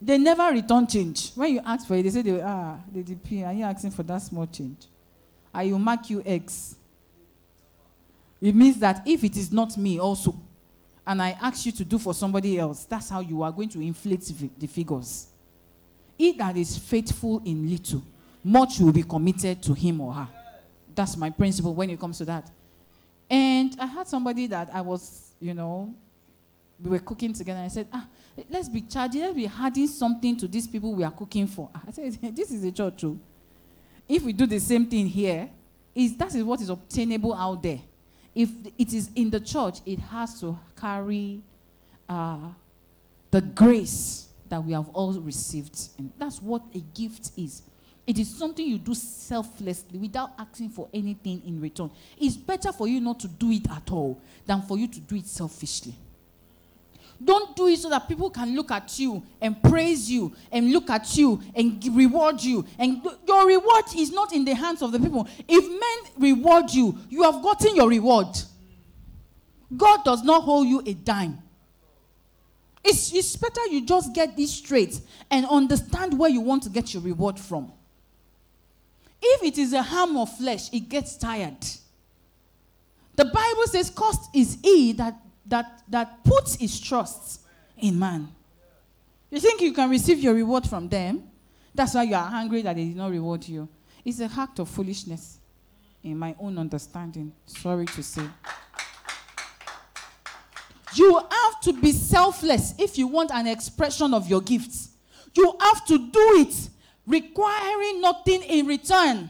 [0.00, 1.32] They never return change.
[1.34, 4.04] When you ask for it, they say, they, ah, the DP, are you asking for
[4.04, 4.86] that small change?
[5.52, 6.76] I will mark you X.
[8.40, 10.34] It means that if it is not me also,
[11.06, 13.80] and I ask you to do for somebody else, that's how you are going to
[13.80, 15.28] inflate the figures.
[16.16, 18.02] He that is faithful in little,
[18.44, 20.28] much will be committed to him or her.
[20.94, 22.50] That's my principle when it comes to that.
[23.30, 25.94] And I had somebody that I was, you know,
[26.82, 27.60] we were cooking together.
[27.60, 28.06] I said, ah,
[28.50, 31.68] let's be charging, let's be adding something to these people we are cooking for.
[31.86, 33.00] I said, this is a church.
[33.00, 33.18] Too.
[33.18, 33.26] Oh.
[34.08, 35.48] If we do the same thing here,
[35.94, 37.80] is that is what is obtainable out there.
[38.38, 41.40] If it is in the church, it has to carry
[42.08, 42.50] uh,
[43.32, 45.76] the grace that we have all received.
[45.98, 47.62] And that's what a gift is.
[48.06, 51.90] It is something you do selflessly without asking for anything in return.
[52.16, 55.16] It's better for you not to do it at all than for you to do
[55.16, 55.96] it selfishly.
[57.22, 60.88] Don't do it so that people can look at you and praise you and look
[60.88, 62.64] at you and reward you.
[62.78, 65.26] And your reward is not in the hands of the people.
[65.48, 68.28] If men reward you, you have gotten your reward.
[69.76, 71.42] God does not hold you a dime.
[72.84, 75.00] It's, it's better you just get this straight
[75.30, 77.72] and understand where you want to get your reward from.
[79.20, 81.58] If it is a harm of flesh, it gets tired.
[83.16, 87.40] The Bible says, Cost is he that that, that puts his trust
[87.76, 88.28] in man.
[89.30, 91.24] You think you can receive your reward from them?
[91.74, 93.68] That's why you are angry that they did not reward you.
[94.04, 95.38] It's a act of foolishness,
[96.02, 97.32] in my own understanding.
[97.46, 98.22] Sorry to say.
[100.94, 104.90] You have to be selfless if you want an expression of your gifts.
[105.34, 106.68] You have to do it
[107.06, 109.28] requiring nothing in return.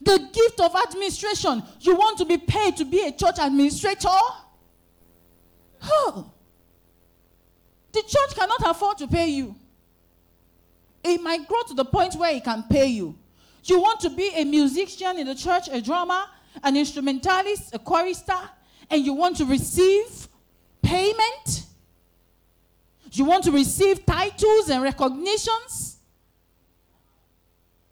[0.00, 4.08] The gift of administration, you want to be paid to be a church administrator?
[5.84, 6.30] Oh,
[7.92, 9.54] the church cannot afford to pay you.
[11.04, 13.18] It might grow to the point where it can pay you.
[13.64, 16.22] You want to be a musician in the church, a drummer,
[16.62, 18.38] an instrumentalist, a chorister,
[18.90, 20.28] and you want to receive
[20.82, 21.66] payment?
[23.12, 25.98] You want to receive titles and recognitions?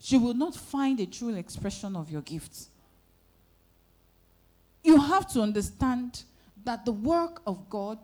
[0.02, 2.68] You will not find a true expression of your gifts.
[4.82, 6.24] You have to understand
[6.70, 7.98] that the work of God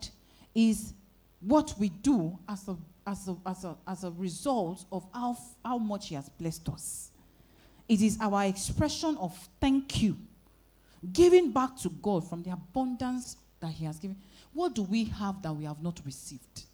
[0.53, 0.93] is
[1.39, 2.75] what we do as a,
[3.09, 7.11] as a, as a, as a result of how, how much He has blessed us.
[7.87, 10.17] It is our expression of thank you,
[11.13, 14.17] giving back to God from the abundance that He has given.
[14.51, 16.65] What do we have that we have not received?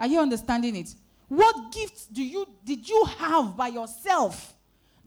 [0.00, 0.94] Are you understanding it?
[1.28, 4.54] What gifts do you did you have by yourself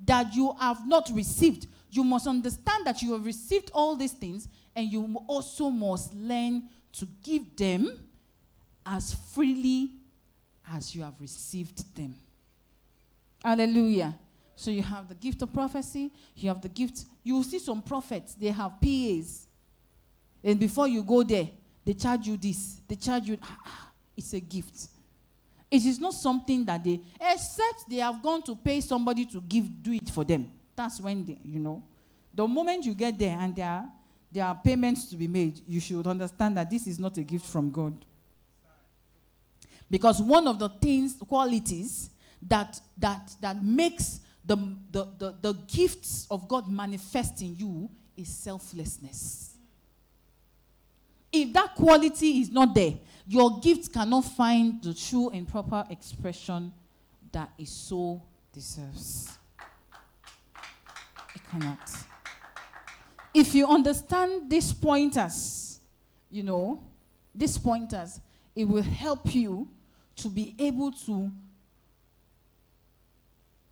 [0.06, 1.66] that you have not received?
[1.92, 6.64] You must understand that you have received all these things and you also must learn
[6.94, 8.00] to give them
[8.86, 9.92] as freely
[10.74, 12.16] as you have received them.
[13.44, 14.18] Hallelujah.
[14.56, 17.06] So you have the gift of prophecy, you have the gift.
[17.24, 19.48] You will see some prophets, they have PAs.
[20.44, 21.50] And before you go there,
[21.84, 23.38] they charge you this, they charge you.
[23.42, 24.88] Ah, ah, it's a gift.
[25.70, 29.82] It is not something that they, except they have gone to pay somebody to give,
[29.82, 30.52] do it for them.
[30.82, 31.84] That's when they, you know.
[32.34, 33.86] The moment you get there and they are
[34.32, 37.46] there are payments to be made, you should understand that this is not a gift
[37.46, 37.94] from God.
[39.92, 42.10] Because one of the things, qualities
[42.42, 44.56] that that that makes the,
[44.92, 49.54] the, the, the gifts of God manifest in you is selflessness.
[51.32, 52.96] If that quality is not there,
[53.28, 56.74] your gift cannot find the true and proper expression
[57.32, 59.38] that it so deserves.
[61.50, 61.90] Cannot
[63.34, 65.80] if you understand these pointers,
[66.30, 66.84] you know,
[67.34, 68.20] these pointers,
[68.56, 69.68] it will help you
[70.18, 71.32] to be able to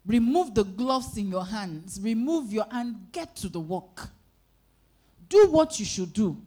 [0.05, 4.09] remove the gloves in your hands, remove your hand, get to the work.
[5.27, 6.37] Do what you should do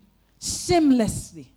[0.40, 1.52] shamelessly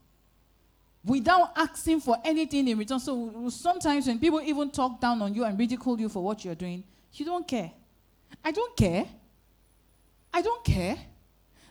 [1.04, 3.00] without asking for anything in return.
[3.00, 6.54] So sometimes when people even talk down on you and ridicule you for what you're
[6.54, 6.84] doing,
[7.14, 7.72] you don't care.
[8.44, 9.06] I don't care.
[10.36, 10.98] I don't care.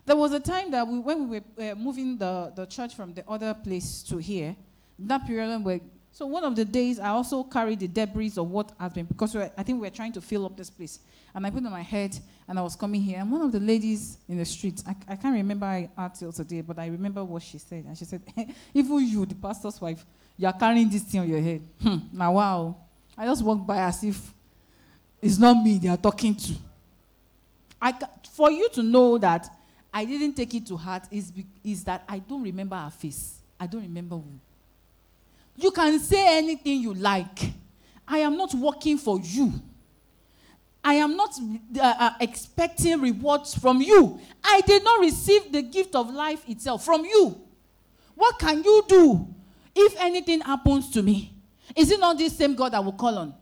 [0.07, 3.13] There was a time that we, when we were uh, moving the, the church from
[3.13, 4.57] the other place to here,
[5.01, 5.81] that period when we
[6.13, 9.37] so one of the days I also carried the debris of what has been because
[9.37, 11.01] I think we were trying to fill up this place,
[11.35, 12.17] and I put on my head
[12.49, 15.17] and I was coming here, and one of the ladies in the street, I, I
[15.17, 18.23] can't remember her till today, but I remember what she said, and she said,
[18.73, 20.07] "Even you, the pastor's wife,
[20.39, 21.97] you are carrying this thing on your head." Hmm.
[22.13, 22.77] Now wow,
[23.19, 24.33] I just walked by as if
[25.21, 26.55] it's not me they are talking to.
[27.85, 27.93] I,
[28.33, 29.47] for you to know that
[29.93, 31.31] I didn't take it to heart is,
[31.63, 33.35] is that I don't remember her face.
[33.61, 34.25] I don't remember who.
[35.55, 37.53] You can say anything you like.
[38.09, 39.53] I am not working for you.
[40.83, 41.39] I am not
[41.79, 44.19] uh, uh, expecting rewards from you.
[44.43, 47.39] I did not receive the gift of life itself from you.
[48.15, 49.29] What can you do
[49.75, 51.35] if anything happens to me?
[51.77, 53.35] Is it not this same God I will call on?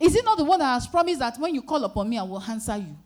[0.00, 2.22] Is it not the one that has promised that when you call upon me, I
[2.22, 2.96] will answer you?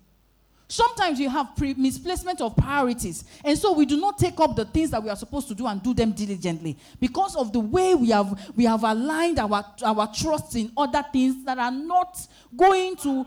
[0.71, 3.25] Sometimes you have pre- misplacement of priorities.
[3.43, 5.66] And so we do not take up the things that we are supposed to do
[5.66, 10.12] and do them diligently because of the way we have, we have aligned our, our
[10.12, 12.19] trust in other things that are not
[12.55, 13.27] going to.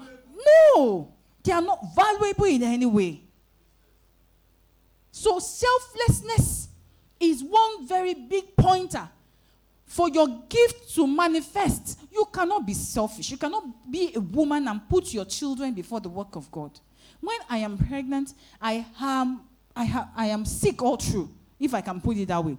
[0.76, 1.12] No,
[1.44, 3.22] they are not valuable in any way.
[5.12, 6.70] So selflessness
[7.20, 9.10] is one very big pointer
[9.92, 13.30] for your gift to manifest, you cannot be selfish.
[13.30, 16.72] You cannot be a woman and put your children before the work of God.
[17.22, 19.42] When I am pregnant, I am,
[19.76, 22.58] I, ha- I am sick all through, if I can put it that way.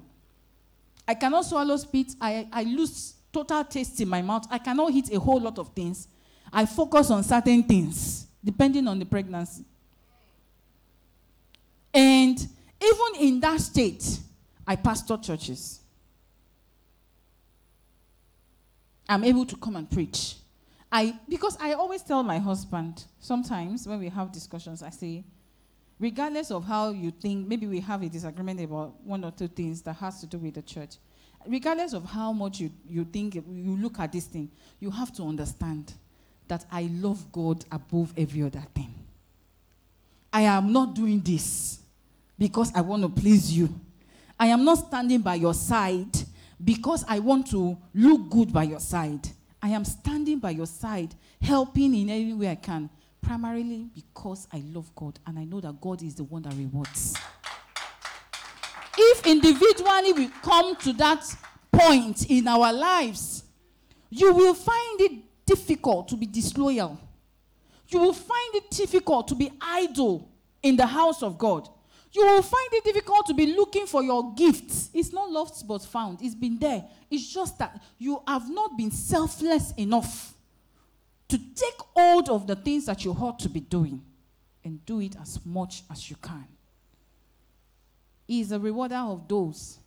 [1.07, 2.15] I cannot swallow spit.
[2.21, 4.47] I, I lose total taste in my mouth.
[4.51, 6.07] I cannot eat a whole lot of things.
[6.53, 9.65] I focus on certain things, depending on the pregnancy.
[11.93, 12.39] And
[12.81, 14.19] even in that state,
[14.67, 15.81] I pastor churches.
[19.09, 20.37] I'm able to come and preach.
[20.93, 25.25] I because I always tell my husband, sometimes when we have discussions, I say,
[25.99, 29.81] regardless of how you think, maybe we have a disagreement about one or two things
[29.83, 30.97] that has to do with the church.
[31.47, 35.23] Regardless of how much you, you think you look at this thing, you have to
[35.23, 35.95] understand
[36.47, 38.95] that I love God above every other thing.
[40.33, 41.81] I am not doing this
[42.39, 43.69] because I want to please you.
[44.39, 46.17] I am not standing by your side
[46.63, 49.29] because I want to look good by your side.
[49.63, 52.91] I am standing by your side, helping in any way I can,
[53.21, 57.15] primarily because I love God and I know that God is the one that rewards.
[58.99, 61.25] If individually we come to that
[61.71, 63.45] point in our lives,
[64.11, 66.99] you will find it difficult to be disloyal.
[67.89, 70.29] You will find it difficult to be idle
[70.63, 71.69] in the house of God
[72.13, 74.91] you will find it difficult to be looking for your gifts.
[74.93, 76.21] It's not lost but found.
[76.21, 76.85] It's been there.
[77.11, 80.35] It's just that you have not been selfless enough
[81.29, 84.03] to take hold of the things that you ought to be doing
[84.63, 86.47] and do it as much as you can.
[88.27, 89.79] He is a rewarder of those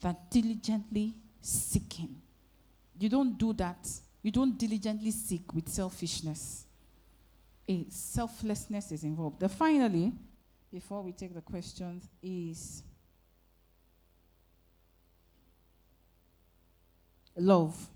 [0.00, 2.16] that diligently seek Him.
[2.98, 3.88] You don't do that.
[4.22, 6.66] You don't diligently seek with selfishness.
[7.68, 9.40] A selflessness is involved.
[9.40, 10.12] Then finally,
[10.72, 12.82] before we take the questions is
[17.36, 17.88] love.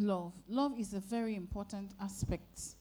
[0.00, 0.32] Love.
[0.48, 2.76] Love is a very important aspect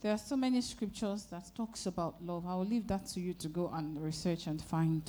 [0.00, 2.46] there are so many scriptures that talks about love.
[2.46, 5.02] I will leave that to you to go and research and find.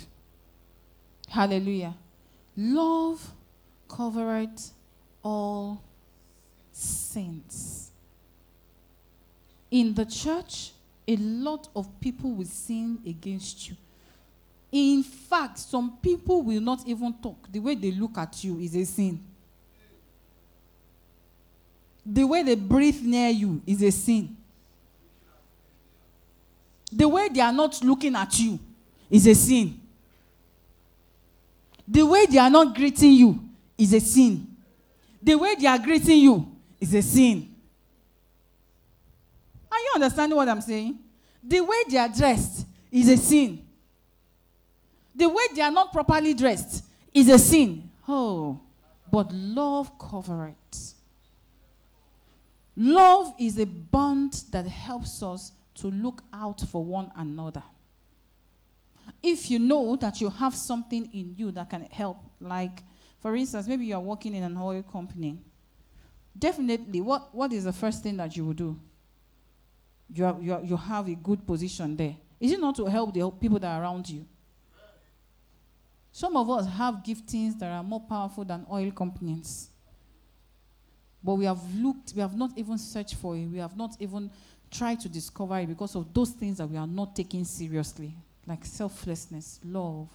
[1.30, 1.96] Hallelujah.
[2.58, 3.26] Love
[3.88, 4.72] covereth
[5.24, 5.82] all
[6.74, 7.92] sins.
[9.70, 10.72] In the church,
[11.08, 13.78] a lot of people will sin against you.
[14.72, 17.50] In fact, some people will not even talk.
[17.50, 19.24] The way they look at you is a sin.
[22.06, 24.36] The way they breathe near you is a sin.
[26.92, 28.60] The way they are not looking at you
[29.10, 29.80] is a sin.
[31.88, 33.40] The way they are not greeting you
[33.78, 34.48] is a sin.
[35.22, 37.54] The way they are greeting you is a sin.
[39.72, 40.98] Are you understanding what I'm saying?
[41.44, 43.66] The way they are dressed is a sin.
[45.16, 46.84] The way they are not properly dressed
[47.14, 47.90] is a sin.
[48.08, 48.60] Oh,
[49.12, 50.78] but love covers it.
[52.78, 55.52] Love is a bond that helps us
[55.82, 57.64] to look out for one another.
[59.22, 62.84] If you know that you have something in you that can help, like
[63.20, 65.38] for instance, maybe you are working in an oil company,
[66.38, 68.80] definitely, what, what is the first thing that you will do?
[70.14, 72.16] You, are, you, are, you have a good position there.
[72.40, 74.26] Is it not to help the people that are around you?
[76.12, 79.70] Some of us have giftings that are more powerful than oil companies.
[81.24, 83.46] But we have looked, we have not even searched for it.
[83.46, 84.32] We have not even
[84.72, 88.14] try to discover it because of those things that we are not taking seriously,
[88.48, 90.08] like selflessness, love,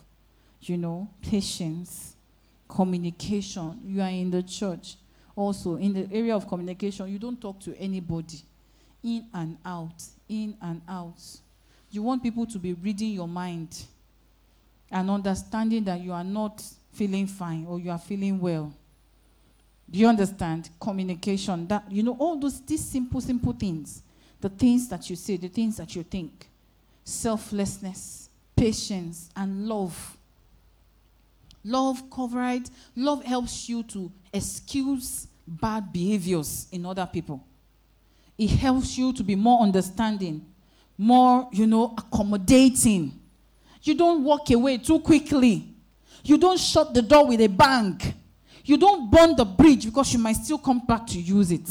[0.62, 2.16] you know, patience,
[2.66, 3.78] communication.
[3.84, 4.96] You are in the church.
[5.36, 8.40] Also, in the area of communication, you don't talk to anybody
[9.04, 11.20] in and out, in and out.
[11.90, 13.84] You want people to be reading your mind
[14.90, 18.72] and understanding that you are not feeling fine or you are feeling well.
[19.88, 20.70] Do you understand?
[20.80, 24.02] Communication, that you know, all those these simple, simple things
[24.40, 26.48] the things that you say, the things that you think,
[27.04, 30.16] selflessness, patience, and love.
[31.64, 37.44] Love covers, love helps you to excuse bad behaviors in other people.
[38.38, 40.44] It helps you to be more understanding,
[40.98, 43.18] more, you know, accommodating.
[43.82, 45.74] You don't walk away too quickly.
[46.22, 48.00] You don't shut the door with a bang.
[48.64, 51.70] You don't burn the bridge because you might still come back to use it.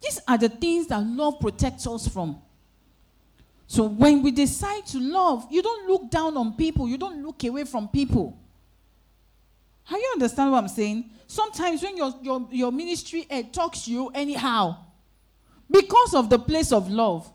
[0.00, 2.40] These are the things that love protects us from.
[3.66, 7.44] So when we decide to love, you don't look down on people, you don't look
[7.44, 8.36] away from people.
[9.84, 11.10] How you understand what I'm saying?
[11.26, 14.76] Sometimes when your, your, your ministry head talks to you anyhow,
[15.70, 17.30] because of the place of love,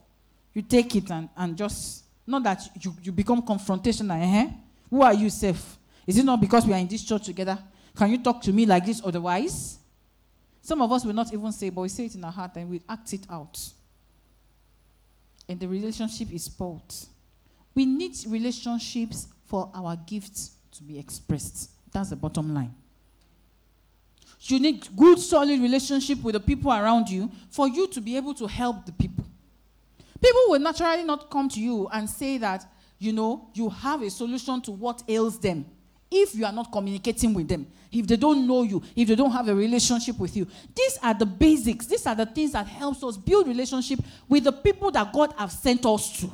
[0.53, 4.21] you take it and, and just, not that you, you become confrontational.
[4.21, 4.49] Eh?
[4.89, 5.77] Who are you, safe?
[6.05, 7.57] Is it not because we are in this church together?
[7.95, 9.79] Can you talk to me like this otherwise?
[10.65, 12.67] Some of us will not even say, but we say it in our heart and
[12.67, 13.59] we act it out.
[15.47, 16.91] And the relationship is spoiled.
[17.75, 21.69] We need relationships for our gifts to be expressed.
[21.93, 22.73] That's the bottom line.
[24.39, 28.33] You need good, solid relationship with the people around you for you to be able
[28.33, 29.23] to help the people.
[30.19, 32.65] People will naturally not come to you and say that,
[32.97, 35.67] you know, you have a solution to what ails them
[36.09, 39.31] if you are not communicating with them, if they don't know you, if they don't
[39.31, 40.47] have a relationship with you.
[40.75, 41.85] These are the basics.
[41.85, 45.51] These are the things that helps us build relationship with the people that God have
[45.51, 46.31] sent us to.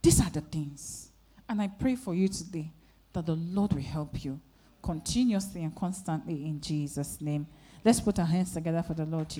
[0.00, 1.10] These are the things.
[1.48, 2.72] And I pray for you today
[3.12, 4.40] that the Lord will help you
[4.82, 7.46] continuously and constantly in Jesus' name.
[7.84, 9.30] Let's put our hands together for the Lord Jesus.